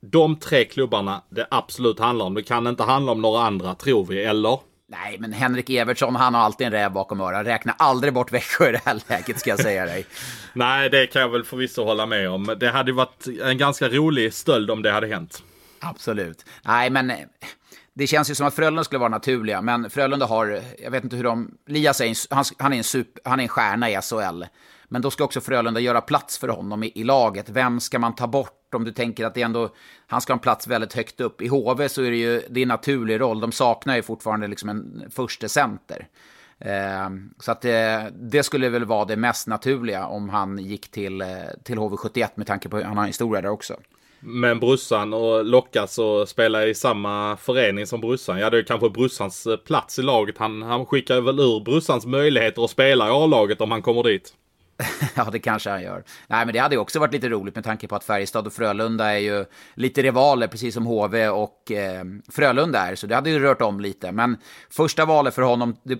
[0.00, 2.34] de tre klubbarna det absolut handlar om.
[2.34, 4.58] Det kan inte handla om några andra, tror vi, eller?
[4.88, 7.46] Nej, men Henrik Evertsson, han har alltid en räv bakom örat.
[7.46, 10.06] Räkna aldrig bort Växjö i det här läget, ska jag säga dig.
[10.52, 12.56] Nej, det kan jag väl förvisso hålla med om.
[12.60, 15.42] Det hade varit en ganska rolig stöld om det hade hänt.
[15.80, 16.44] Absolut.
[16.62, 17.16] Nej, men eh,
[17.94, 21.16] det känns ju som att Frölunda skulle vara naturliga, men Frölunda har, jag vet inte
[21.16, 23.98] hur de, Lias är en, han, han, är en super, han är en stjärna i
[24.02, 24.44] SHL.
[24.88, 27.48] Men då ska också Frölunda göra plats för honom i, i, laget.
[27.48, 29.68] Vem ska man ta bort om du tänker att det ändå,
[30.06, 31.42] han ska ha en plats väldigt högt upp.
[31.42, 33.40] I HV så är det ju, det är en naturlig roll.
[33.40, 36.08] De saknar ju fortfarande liksom en första center.
[36.58, 41.20] Eh, så att det, det, skulle väl vara det mest naturliga om han gick till,
[41.20, 41.28] eh,
[41.64, 43.76] till HV71 med tanke på att han har en historia där också.
[44.20, 48.38] Men brussan och lockas och spela i samma förening som brussan.
[48.38, 50.38] Ja, det är kanske brussans eh, plats i laget.
[50.38, 54.34] Han, han skickar väl ur brussans möjligheter att spela i A-laget om han kommer dit.
[55.14, 56.04] ja, det kanske han gör.
[56.26, 58.52] Nej, men det hade ju också varit lite roligt med tanke på att Färjestad och
[58.52, 62.94] Frölunda är ju lite rivaler, precis som HV och eh, Frölunda är.
[62.94, 64.12] Så det hade ju rört om lite.
[64.12, 64.36] Men
[64.70, 65.98] första valet för honom, det,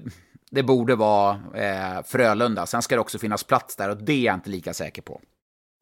[0.50, 2.66] det borde vara eh, Frölunda.
[2.66, 5.20] Sen ska det också finnas plats där och det är jag inte lika säker på.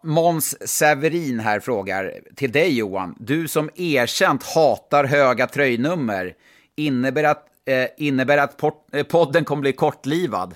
[0.04, 3.14] Måns Severin här frågar till dig Johan.
[3.18, 6.34] Du som erkänt hatar höga tröjnummer.
[6.76, 10.54] Innebär att, eh, innebär att port, eh, podden kommer bli kortlivad?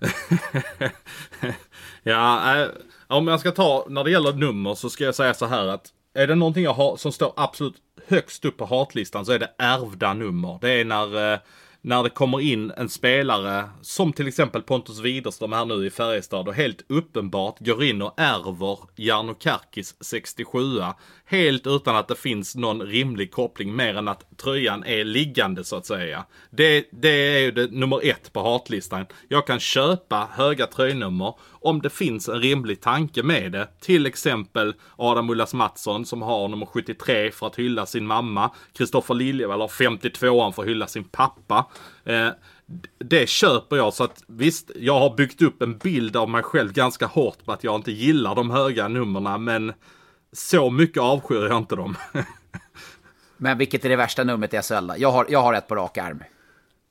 [2.08, 2.68] ja, äh,
[3.06, 5.92] om jag ska ta när det gäller nummer så ska jag säga så här att
[6.14, 9.50] är det någonting jag har som står absolut högst upp på hatlistan så är det
[9.58, 10.58] ärvda nummer.
[10.60, 11.38] Det är när eh,
[11.88, 16.48] när det kommer in en spelare som till exempel Pontus Widerström här nu i Färjestad
[16.48, 20.58] och helt uppenbart går in och ärver Jarno Karkis 67
[21.30, 25.76] Helt utan att det finns någon rimlig koppling mer än att tröjan är liggande så
[25.76, 26.24] att säga.
[26.50, 29.06] Det, det är ju det, nummer ett på hatlistan.
[29.28, 33.68] Jag kan köpa höga tröjnummer om det finns en rimlig tanke med det.
[33.80, 38.50] Till exempel Adam Ullas Mattsson som har nummer 73 för att hylla sin mamma.
[38.72, 41.66] Kristoffer Liljevall har 52an för att hylla sin pappa.
[42.04, 42.28] Eh,
[42.98, 46.72] det köper jag så att visst, jag har byggt upp en bild av mig själv
[46.72, 49.72] ganska hårt på att jag inte gillar de höga nummerna men
[50.32, 51.96] så mycket avskyr jag inte dem.
[53.36, 55.98] men vilket är det värsta numret i SHL jag har, jag har ett på rak
[55.98, 56.22] arm.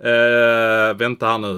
[0.04, 1.54] Uh, vänta här nu.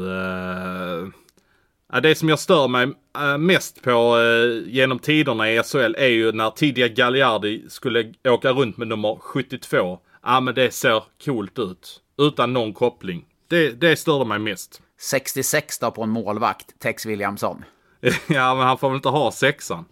[1.93, 6.07] Uh, det som jag stör mig uh, mest på uh, genom tiderna i SHL är
[6.07, 9.77] ju när tidiga Gagliardi skulle åka runt med nummer 72.
[9.77, 12.01] Ja ah, men det ser coolt ut.
[12.19, 13.25] Utan någon koppling.
[13.47, 14.81] Det, det störde mig mest.
[15.01, 17.65] 66 då på en målvakt, Tex Williamson.
[18.27, 19.85] ja, men han får väl inte ha sexan.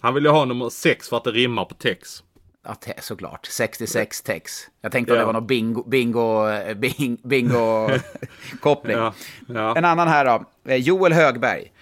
[0.00, 2.22] Han vill ju ha nummer sex för att det rimmar på tex.
[2.68, 3.46] Ja, te, såklart.
[3.46, 4.68] 66 tex.
[4.80, 5.18] Jag tänkte Ja.
[5.20, 7.90] det var någon bingo, bingo, eh, bing, bingo
[8.60, 8.96] koppling.
[8.96, 9.14] Ja,
[9.48, 9.76] ja.
[9.76, 10.44] En annan här då.
[10.72, 11.72] Eh, Joel Högberg.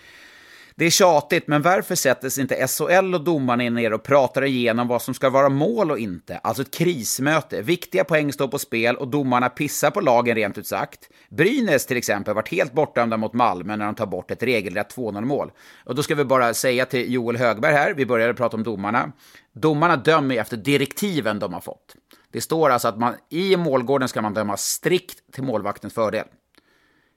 [0.76, 4.88] Det är tjatigt, men varför sätter sig inte SHL och domarna ner och pratar igenom
[4.88, 6.38] vad som ska vara mål och inte?
[6.38, 7.62] Alltså ett krismöte.
[7.62, 11.08] Viktiga poäng står på spel och domarna pissar på lagen rent ut sagt.
[11.30, 15.50] Brynäs till exempel varit helt bortdömda mot Malmö när de tar bort ett regelrätt 2-0-mål.
[15.84, 19.12] Och då ska vi bara säga till Joel Högberg här, vi började prata om domarna.
[19.52, 21.96] Domarna dömer ju efter direktiven de har fått.
[22.32, 26.24] Det står alltså att man i målgården ska man döma strikt till målvaktens fördel.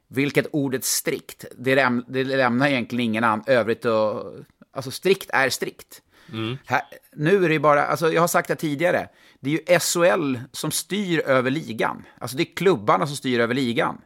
[0.09, 4.33] Vilket ordet strikt, det, läm det lämnar egentligen ingen an övrigt och,
[4.77, 6.01] Alltså strikt är strikt.
[6.65, 6.81] Här,
[7.15, 10.37] nu är det ju bara, alltså jag har sagt det tidigare, det är ju SHL
[10.51, 12.03] som styr över ligan.
[12.19, 13.97] Alltså det är klubbarna som styr över ligan.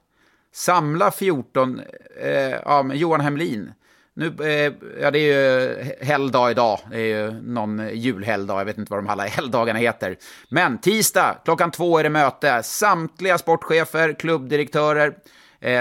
[0.53, 1.81] Samla 14,
[2.21, 3.73] eh, ja Johan Hemlin.
[4.13, 8.77] Nu, eh, ja det är ju helgdag idag, det är ju någon julhelgdag, jag vet
[8.77, 10.17] inte vad de alla helgdagarna heter.
[10.49, 15.15] Men tisdag klockan två är det möte, samtliga sportchefer, klubbdirektörer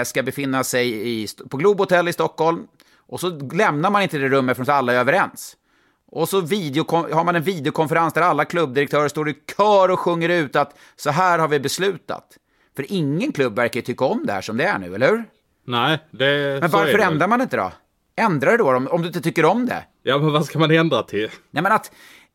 [0.05, 2.67] ska befinna sig i, på Globe Hotel i Stockholm.
[3.07, 5.57] Och så lämnar man inte det rummet förrän alla är överens.
[6.11, 10.55] Och så har man en videokonferens där alla klubbdirektörer står i kör och sjunger ut
[10.55, 12.37] att så här har vi beslutat.
[12.75, 15.25] För ingen klubb verkar tycka om det här som det är nu, eller hur?
[15.65, 17.71] Nej, det Men varför ändrar man inte då?
[18.15, 19.83] Ändra det då om, om du inte tycker om det.
[20.03, 21.29] Ja, men vad ska man ändra till?
[21.51, 21.91] Nej, men att,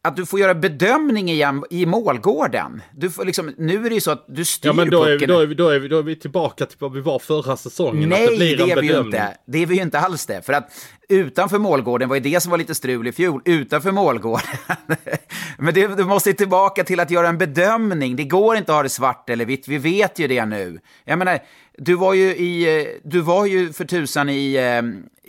[0.06, 2.82] att du får göra bedömning igen i målgården.
[2.94, 5.10] Du får liksom, nu är det ju så att du styr Ja, men då är,
[5.10, 5.28] vi, pucken.
[5.28, 7.56] då, är vi, då, är vi, då är vi tillbaka till vad vi var förra
[7.56, 8.10] säsongen.
[8.10, 9.36] det Nej, det en är vi ju inte.
[9.46, 10.46] Det är vi ju inte alls det.
[10.46, 10.70] För att
[11.08, 13.42] utanför målgården var ju det som var lite strul i fjol.
[13.44, 14.46] Utanför målgården.
[15.58, 18.16] Men det, du måste tillbaka till att göra en bedömning.
[18.16, 19.68] Det går inte att ha det svart eller vitt.
[19.68, 20.78] Vi vet ju det nu.
[21.04, 21.38] Jag menar,
[21.78, 24.82] du var ju, i, du var ju för tusan i eh,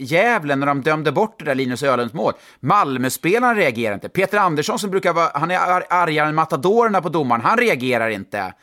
[0.04, 2.34] Gävle när de dömde bort det där Linus Ölunds mål.
[2.60, 4.10] Malmöspelaren reagerar inte.
[4.10, 8.10] Peter Andersson som brukar vara, han är ar- argare än matadorerna på domaren, han reagerar
[8.10, 8.54] inte.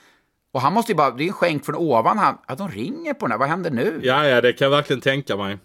[0.52, 2.18] Och han måste ju bara, det är en skänk från ovan.
[2.18, 4.00] Han, ja, de ringer på den här, vad händer nu?
[4.02, 5.58] Ja, ja, det kan jag verkligen tänka mig.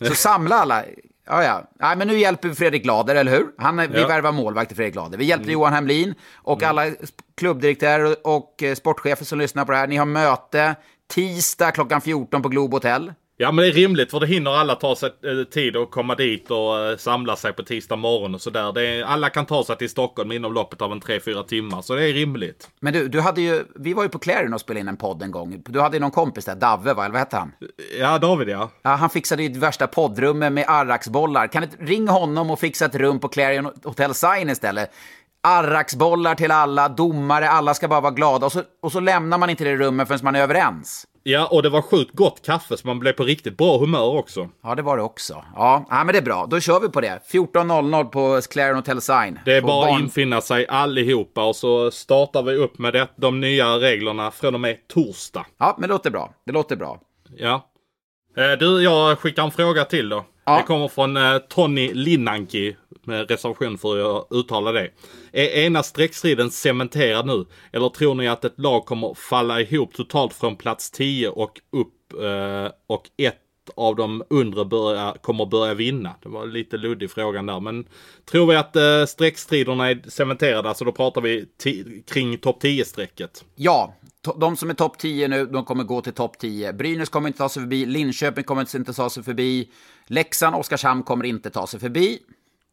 [0.00, 0.84] Så samla alla.
[1.26, 1.70] Ja, ja.
[1.80, 3.46] Nej, men nu hjälper vi Fredrik Glader, eller hur?
[3.58, 3.88] Han, Vi Ja.
[3.96, 4.08] Mm.
[4.08, 5.18] värvar målvakt till Fredrik Glader.
[5.18, 6.86] Vi hjälper Johan Hemlin och alla
[7.36, 9.86] klubbdirektörer och eh, sportchefer som lyssnar på det här.
[9.86, 10.76] Ni har möte
[11.14, 13.12] tisdag klockan 14 på Globe Hotel.
[13.40, 16.14] Ja, men det är rimligt för det hinner alla ta sig eh, tid att komma
[16.14, 19.02] dit och eh, samla sig på tisdag morgon och sådär.
[19.04, 22.12] Alla kan ta sig till Stockholm inom loppet av en 3-4 timmar, så det är
[22.12, 22.68] rimligt.
[22.80, 25.22] Men du, du hade ju, vi var ju på Clarion och spelade in en podd
[25.22, 25.62] en gång.
[25.66, 27.04] Du hade ju någon kompis där, Davve, va?
[27.04, 27.52] eller vad hette han?
[27.98, 28.70] Ja, David ja.
[28.82, 31.46] Ja, han fixade ju det värsta poddrummet med arraksbollar.
[31.46, 34.90] Kan du ringa honom och fixa ett rum på Clarion Hotel Sign istället?
[35.48, 38.46] Arraksbollar till alla, domare, alla ska bara vara glada.
[38.46, 41.04] Och så, och så lämnar man inte det rummet förrän man är överens.
[41.22, 44.48] Ja, och det var sjukt gott kaffe så man blev på riktigt bra humör också.
[44.62, 45.44] Ja, det var det också.
[45.54, 46.46] Ja, ja men det är bra.
[46.50, 47.20] Då kör vi på det.
[47.32, 49.38] 14.00 på Clarion Hotel Sign.
[49.44, 53.40] Det är bara att infinna sig allihopa och så startar vi upp med det, de
[53.40, 55.46] nya reglerna från och med torsdag.
[55.58, 56.30] Ja, men det låter bra.
[56.46, 57.00] Det låter bra.
[57.36, 57.66] Ja.
[58.36, 60.24] Eh, Du, jag skickar en fråga till då.
[60.46, 60.56] Ja.
[60.56, 62.76] Det kommer från eh, Tony Linnanki.
[63.08, 64.90] Med reservation för hur jag uttalar det.
[65.32, 67.46] Är ena streckstriden cementerad nu?
[67.72, 72.12] Eller tror ni att ett lag kommer falla ihop totalt från plats 10 och upp
[72.22, 73.38] eh, och ett
[73.76, 76.14] av de undre börja, kommer börja vinna?
[76.22, 77.60] Det var lite luddig frågan där.
[77.60, 77.86] Men
[78.30, 80.68] tror vi att eh, streckstriderna är cementerade?
[80.68, 81.46] Alltså då pratar vi
[82.06, 83.44] kring topp 10-strecket.
[83.54, 83.94] Ja,
[84.36, 86.72] de som är topp 10 nu, de kommer gå till topp 10.
[86.72, 89.70] Brynäs kommer inte ta sig förbi, Linköping kommer inte ta sig förbi,
[90.06, 92.18] Leksand, Oskarshamn kommer inte ta sig förbi.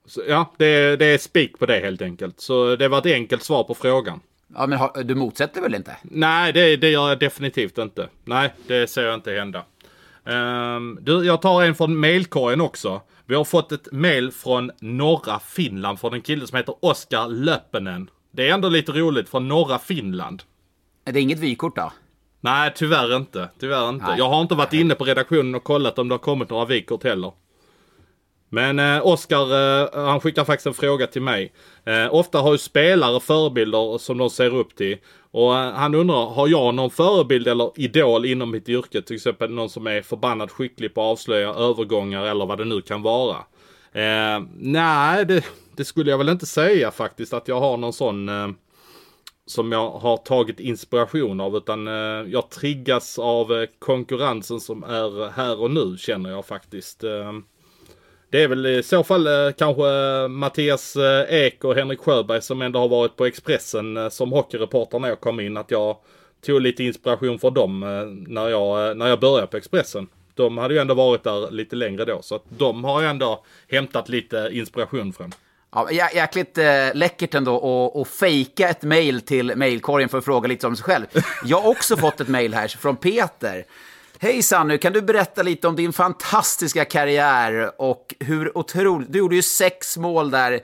[0.06, 2.42] Så, ja, det, det är spik på det helt enkelt.
[2.42, 4.20] Så det var ett enkelt svar på frågan.
[4.56, 5.98] Ja, men har, du motsätter väl inte?
[6.04, 8.10] Nej, det, det gör jag definitivt inte.
[8.26, 9.64] Nej, det ser jag inte hända.
[10.26, 13.02] Ehm, du, jag tar en från mailkorgen också.
[13.26, 18.10] Vi har fått ett mail från norra Finland från en kille som heter Oskar Löppenen.
[18.32, 20.44] Det är ändå lite roligt från norra Finland.
[21.06, 21.92] Är det inget vykort då?
[22.42, 23.50] Nej, tyvärr inte.
[23.60, 24.06] Tyvärr inte.
[24.06, 24.18] Nej.
[24.18, 27.04] Jag har inte varit inne på redaktionen och kollat om det har kommit några vykort
[27.04, 27.32] heller.
[28.50, 31.54] Men eh, Oskar, eh, han skickar faktiskt en fråga till mig.
[31.86, 34.98] Eh, ofta har ju spelare förebilder som de ser upp till.
[35.32, 39.02] Och eh, han undrar, har jag någon förebild eller idol inom mitt yrke?
[39.02, 42.82] Till exempel någon som är förbannat skicklig på att avslöja övergångar eller vad det nu
[42.82, 43.38] kan vara.
[43.92, 48.30] Eh, nej, det, det skulle jag väl inte säga faktiskt att jag har någon sån
[48.30, 48.48] eh,
[49.46, 55.30] som jag har tagit inspiration av utan eh, jag triggas av eh, konkurrensen som är
[55.30, 57.04] här och nu känner jag faktiskt.
[57.04, 57.32] Eh,
[58.36, 62.42] det är väl i så fall eh, kanske eh, Mattias eh, Ek och Henrik Sjöberg
[62.42, 65.58] som ändå har varit på Expressen som hockeyreporter när jag kom in.
[65.58, 65.98] Att jag
[66.46, 67.80] tog lite inspiration från dem
[68.28, 70.08] när jag, när jag började på Expressen.
[70.34, 72.22] de hade ju ändå varit där lite längre då.
[72.22, 75.34] Så att de har ju ändå hämtat lite inspiration från.
[75.74, 80.68] Ja, jäkligt äh, läckert ändå att fejka ett mejl till mejlkorgen för att fråga lite
[80.68, 81.06] om sig själv.
[81.46, 83.66] Jag har också fått ett mejl här från Peter.
[84.20, 89.14] Hej Sannu, kan du berätta lite om din fantastiska karriär och hur otroligt...
[89.14, 90.60] Du gjorde ju sex mål där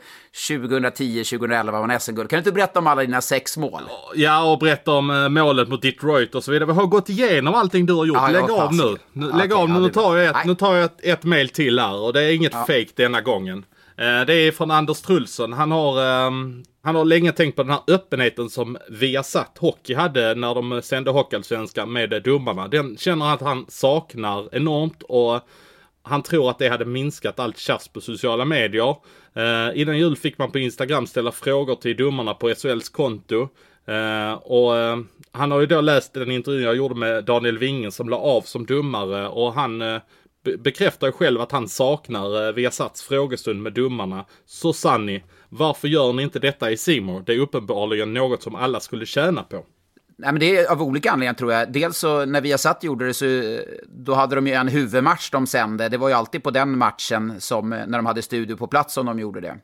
[0.50, 2.30] 2010-2011 var SM-guld.
[2.30, 3.82] Kan du inte berätta om alla dina sex mål?
[4.16, 6.66] Ja, och berätta om uh, målet mot Detroit och så vidare.
[6.66, 8.18] Vi har gått igenom allting du har gjort.
[8.18, 8.98] Ja, Lägg av nu.
[9.14, 9.80] nu Lägg okay, av nu.
[9.80, 12.32] nu tar jag ett, nu tar jag ett, ett mail till här och det är
[12.36, 12.60] inget ja.
[12.60, 13.66] fake denna gången.
[13.98, 15.54] Eh, det är från Anders Trulsson.
[15.54, 20.36] Han har ehm, han har länge tänkt på den här öppenheten som Viasat Hockey hade
[20.36, 22.68] när de sände Hockeyallsvenskan med domarna.
[22.68, 25.40] Den känner han att han saknar enormt och
[26.04, 28.96] han tror att det hade minskat allt tjafs på sociala medier.
[29.34, 33.50] Eh, innan jul fick man på Instagram ställa frågor till domarna på SHLs konto.
[33.90, 34.98] Uh, och uh,
[35.32, 38.42] han har ju då läst den intervjun jag gjorde med Daniel Wingen som la av
[38.42, 40.02] som domare och han uh,
[40.44, 44.26] bekräftar ju själv att han saknar eh, Viasats frågestund med domarna.
[44.46, 47.24] Så Sanni, varför gör ni inte detta i Simor?
[47.26, 49.66] Det är uppenbarligen något som alla skulle tjäna på.
[50.18, 51.72] Nej, men det är av olika anledningar tror jag.
[51.72, 53.26] Dels så när Viasat gjorde det så
[53.88, 55.90] då hade de ju en huvudmatch de sände.
[55.90, 58.94] Det var ju alltid på den matchen som eh, när de hade studio på plats
[58.94, 59.58] som de gjorde det.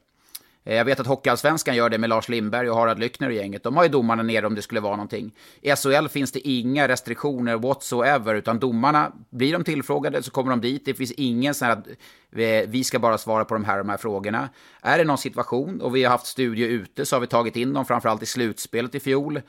[0.67, 3.63] Eh, jag vet att Hockeyallsvenskan gör det med Lars Lindberg och Harald Lyckner och gänget.
[3.63, 5.31] De har ju domarna nere om det skulle vara någonting.
[5.61, 10.61] I SHL finns det inga restriktioner whatsoever, utan domarna, blir de tillfrågade så kommer de
[10.61, 10.85] dit.
[10.85, 13.89] Det finns ingen sån här att eh, vi ska bara svara på de här de
[13.89, 14.49] här frågorna.
[14.81, 17.73] Är det någon situation, och vi har haft studier ute, så har vi tagit in
[17.73, 19.37] dem, framförallt i slutspelet i fjol.
[19.37, 19.41] Eh,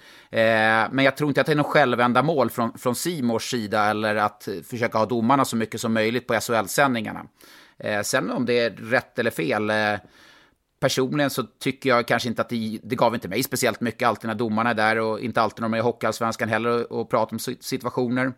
[0.90, 4.48] men jag tror inte att det är något självändamål från, från Simors sida, eller att
[4.48, 7.26] eh, försöka ha domarna så mycket som möjligt på SHL-sändningarna.
[7.78, 9.70] Eh, sen om det är rätt eller fel,
[10.80, 14.28] personligen så tycker jag kanske inte att det, det gav inte mig speciellt mycket alltid
[14.28, 17.10] när domarna är där och inte alltid när de är i Hockeyallsvenskan heller och, och
[17.10, 18.32] pratar om situationer.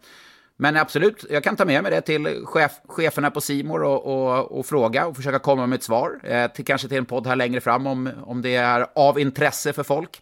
[0.57, 4.59] Men absolut, jag kan ta med mig det till chef, cheferna på Simor och, och,
[4.59, 6.21] och, fråga och försöka komma med ett svar.
[6.25, 9.73] Eh, till, kanske till en podd här längre fram om, om det är av intresse
[9.73, 10.21] för folk.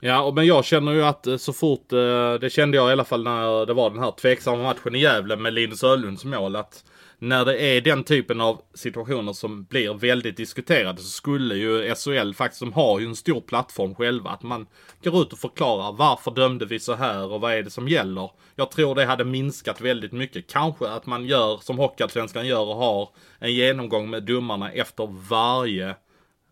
[0.00, 3.04] Ja, men jag känner ju att eh, så fort, eh, det kände jag i alla
[3.04, 6.84] fall när det var den här tveksamma matchen i Gävle med Linus Öhlunds mål, att
[7.28, 12.32] när det är den typen av situationer som blir väldigt diskuterade så skulle ju SHL
[12.32, 14.66] faktiskt, de har ju en stor plattform själva, att man
[15.04, 18.30] går ut och förklarar varför dömde vi så här och vad är det som gäller.
[18.56, 20.50] Jag tror det hade minskat väldigt mycket.
[20.50, 23.08] Kanske att man gör som Hockeyallsvenskan gör och har
[23.38, 25.94] en genomgång med domarna efter varje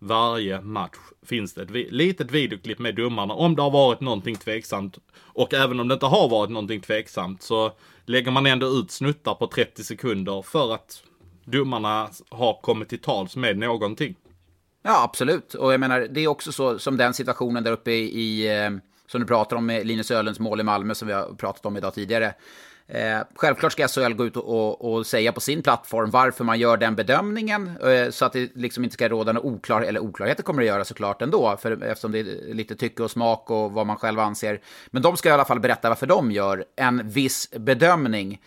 [0.03, 0.97] varje match
[1.27, 4.99] finns det ett litet videoklipp med domarna om det har varit någonting tveksamt.
[5.17, 7.73] Och även om det inte har varit någonting tveksamt så
[8.05, 11.03] lägger man ändå ut snuttar på 30 sekunder för att
[11.45, 14.15] domarna har kommit till tals med någonting.
[14.83, 15.55] Ja, absolut.
[15.55, 18.49] Och jag menar, det är också så som den situationen där uppe i, i
[19.07, 21.77] som du pratar om med Linus Ölens mål i Malmö som vi har pratat om
[21.77, 22.35] idag tidigare.
[22.89, 26.59] Eh, självklart ska SHL gå ut och, och, och, säga på sin plattform varför man
[26.59, 27.71] gör den bedömningen.
[27.83, 30.85] Eh, så att det liksom inte ska råda några oklar, eller oklarheter kommer det göra
[30.85, 31.57] såklart ändå.
[31.57, 34.61] För, eftersom det är lite tycke och smak och vad man själv anser.
[34.91, 38.41] Men de ska i alla fall berätta varför de gör en viss bedömning.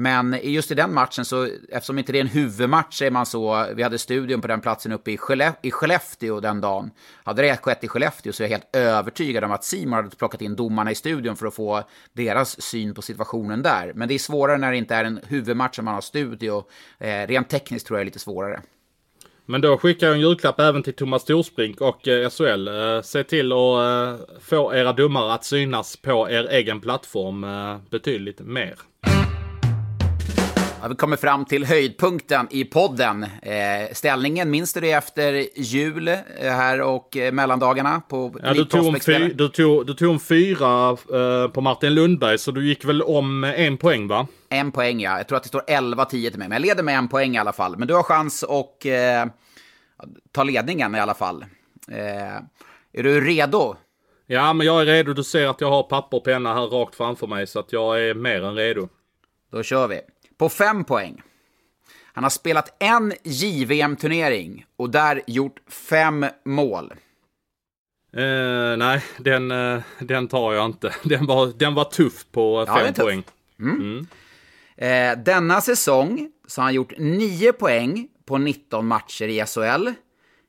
[0.00, 3.66] Men just i den matchen, så, eftersom inte det är en huvudmatch, säger man så,
[3.74, 5.18] vi hade studion på den platsen uppe i,
[5.62, 6.90] i Skellefteå den dagen.
[7.24, 10.42] Hade det skett i Skellefteå så är jag helt övertygad om att Simon hade plockat
[10.42, 11.82] in domarna i studion för att få
[12.12, 13.92] deras syn på situationen där.
[13.94, 16.64] Men det är svårare när det inte är en huvudmatch som man har studio.
[16.98, 18.62] Eh, rent tekniskt tror jag är lite svårare.
[19.46, 22.68] Men då skickar jag en julklapp även till Thomas Torsbrink och eh, SHL.
[22.68, 27.76] Eh, se till att eh, få era domare att synas på er egen plattform eh,
[27.90, 28.74] betydligt mer.
[30.82, 33.22] Ja, vi kommer fram till höjdpunkten i podden.
[33.42, 38.64] Eh, ställningen, minns du det efter jul eh, här och eh, mellandagarna på ja, du,
[38.64, 42.68] tog om fy, du, tog, du tog om fyra eh, på Martin Lundberg, så du
[42.68, 44.26] gick väl om en poäng va?
[44.48, 46.98] En poäng ja, jag tror att det står 11-10 till mig, men jag leder med
[46.98, 47.76] en poäng i alla fall.
[47.76, 49.32] Men du har chans att eh,
[50.32, 51.44] ta ledningen i alla fall.
[51.90, 52.36] Eh,
[52.92, 53.76] är du redo?
[54.26, 55.12] Ja, men jag är redo.
[55.12, 58.08] Du ser att jag har papper och penna här rakt framför mig, så att jag
[58.08, 58.88] är mer än redo.
[59.52, 60.00] Då kör vi
[60.38, 61.22] på fem poäng.
[62.12, 66.92] Han har spelat en JVM-turnering och där gjort fem mål.
[68.16, 70.94] Uh, nej, den, uh, den tar jag inte.
[71.04, 73.22] Den var, den var tuff på ja, fem poäng.
[73.60, 73.76] Mm.
[73.76, 74.06] Mm.
[74.82, 79.88] Uh, denna säsong så har han gjort nio poäng på 19 matcher i SHL.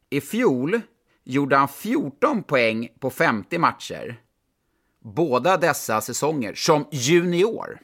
[0.10, 0.82] I fjol
[1.24, 4.20] gjorde han 14 poäng på 50 matcher.
[5.04, 7.80] Båda dessa säsonger som junior.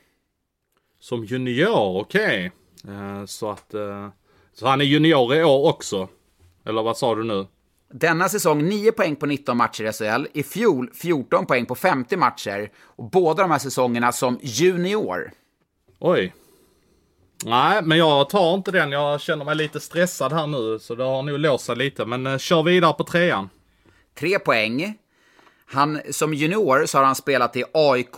[1.06, 2.51] Som junior, okej.
[2.84, 2.95] Okay.
[2.95, 3.74] Uh, så att...
[3.74, 4.08] Uh,
[4.53, 6.08] så han är junior i år också?
[6.66, 7.47] Eller vad sa du nu?
[7.93, 10.28] Denna säsong 9 poäng på 19 matcher i SHL.
[10.34, 12.72] I fjol 14 poäng på 50 matcher.
[12.78, 15.32] Och båda de här säsongerna som junior.
[15.99, 16.34] Oj.
[17.45, 18.91] Nej, men jag tar inte den.
[18.91, 22.06] Jag känner mig lite stressad här nu, så det har nog låst sig lite.
[22.06, 23.49] Men eh, kör vidare på trean.
[24.20, 24.97] Tre poäng.
[25.66, 28.16] Han, som junior så har han spelat i AIK,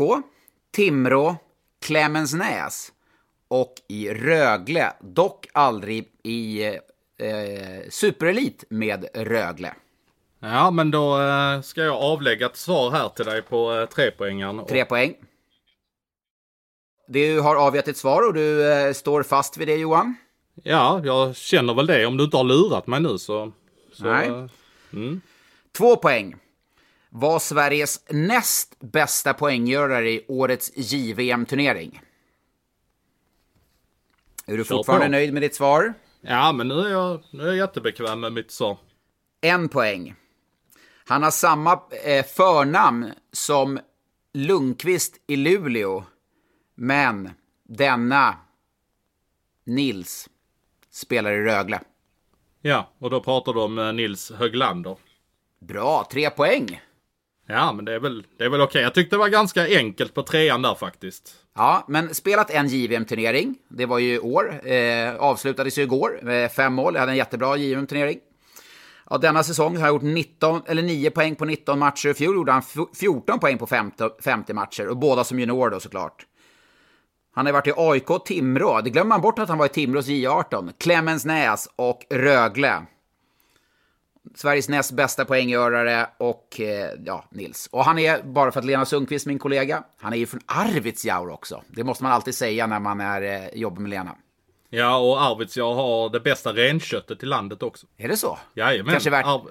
[0.75, 1.35] Timrå,
[1.82, 2.91] Klemensnäs
[3.47, 4.93] och i Rögle.
[4.99, 9.73] Dock aldrig i eh, superelit med Rögle.
[10.39, 14.65] Ja, men då eh, ska jag avlägga ett svar här till dig på eh, trepoängaren.
[14.65, 15.15] Tre poäng.
[17.07, 20.15] Du har avgett ditt svar och du eh, står fast vid det Johan?
[20.63, 22.05] Ja, jag känner väl det.
[22.05, 23.51] Om du inte har lurat mig nu så...
[23.93, 24.28] så Nej.
[24.28, 24.45] eh,
[24.93, 25.21] Mm.
[25.78, 26.36] Två poäng.
[27.09, 32.01] Var Sveriges näst bästa poänggörare i årets JVM-turnering.
[34.45, 35.11] Är du Kör fortfarande på.
[35.11, 35.93] nöjd med ditt svar?
[36.21, 38.77] Ja, men nu är jag, nu är jag jättebekväm med mitt svar.
[39.41, 40.15] En poäng.
[41.05, 43.79] Han har samma eh, förnamn som
[44.33, 46.03] Lundqvist i Luleå.
[46.75, 47.29] Men
[47.63, 48.35] denna
[49.65, 50.29] Nils
[50.91, 51.81] spelar i Rögle.
[52.61, 54.97] Ja, och då pratar du om eh, Nils Höglander.
[55.59, 56.81] Bra, tre poäng.
[57.49, 58.81] Ja, men det är väl, det är väl okej.
[58.81, 61.35] Jag tyckte det var ganska enkelt på trean där faktiskt.
[61.55, 63.55] Ja, men spelat en JVM-turnering.
[63.69, 64.67] Det var ju i år.
[64.67, 66.93] Eh, avslutades ju igår med fem mål.
[66.93, 68.19] Jag hade en jättebra JVM-turnering.
[69.09, 72.09] Ja, denna säsong har jag gjort 19, eller 9 poäng på 19 matcher.
[72.09, 72.63] I fjol gjorde han
[72.95, 74.87] 14 poäng på 50, 50 matcher.
[74.87, 76.25] Och båda som junior då såklart.
[77.35, 78.81] Han har varit i AIK, Timrå.
[78.81, 80.73] Det glömmer man bort att han var i Timrås J18.
[80.79, 82.85] Klemensnäs och Rögle.
[84.36, 87.67] Sveriges näst bästa poänggörare och eh, ja, Nils.
[87.71, 91.30] Och han är, bara för att Lena Sundqvist, min kollega, han är ju från Arvidsjaur
[91.30, 91.63] också.
[91.67, 94.15] Det måste man alltid säga när man är, eh, jobbar med Lena.
[94.69, 97.88] Ja, och Arvidsjaur har det bästa renköttet i landet också.
[97.97, 98.38] Är det så?
[98.55, 98.91] Jajamän.
[98.91, 99.41] Kanske värt- Ar-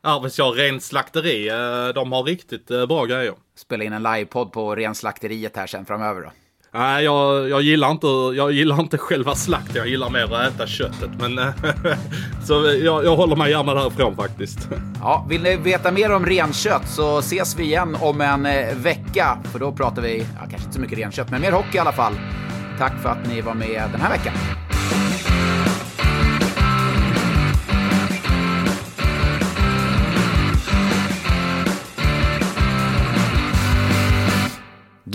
[0.00, 3.34] Arvidsjaur renslakteri, eh, de har riktigt bra grejer.
[3.56, 6.30] Spela in en livepodd på renslakteriet här sen framöver då.
[6.78, 8.06] Nej, jag, jag, gillar inte,
[8.36, 11.10] jag gillar inte själva slakten, jag gillar mer att äta köttet.
[11.18, 11.48] Men, eh,
[12.44, 14.68] så jag, jag håller mig gärna därifrån faktiskt.
[15.00, 19.38] Ja, vill ni veta mer om renkött så ses vi igen om en eh, vecka.
[19.52, 21.92] För då pratar vi, ja, kanske inte så mycket renkött, men mer hockey i alla
[21.92, 22.12] fall.
[22.78, 24.65] Tack för att ni var med den här veckan.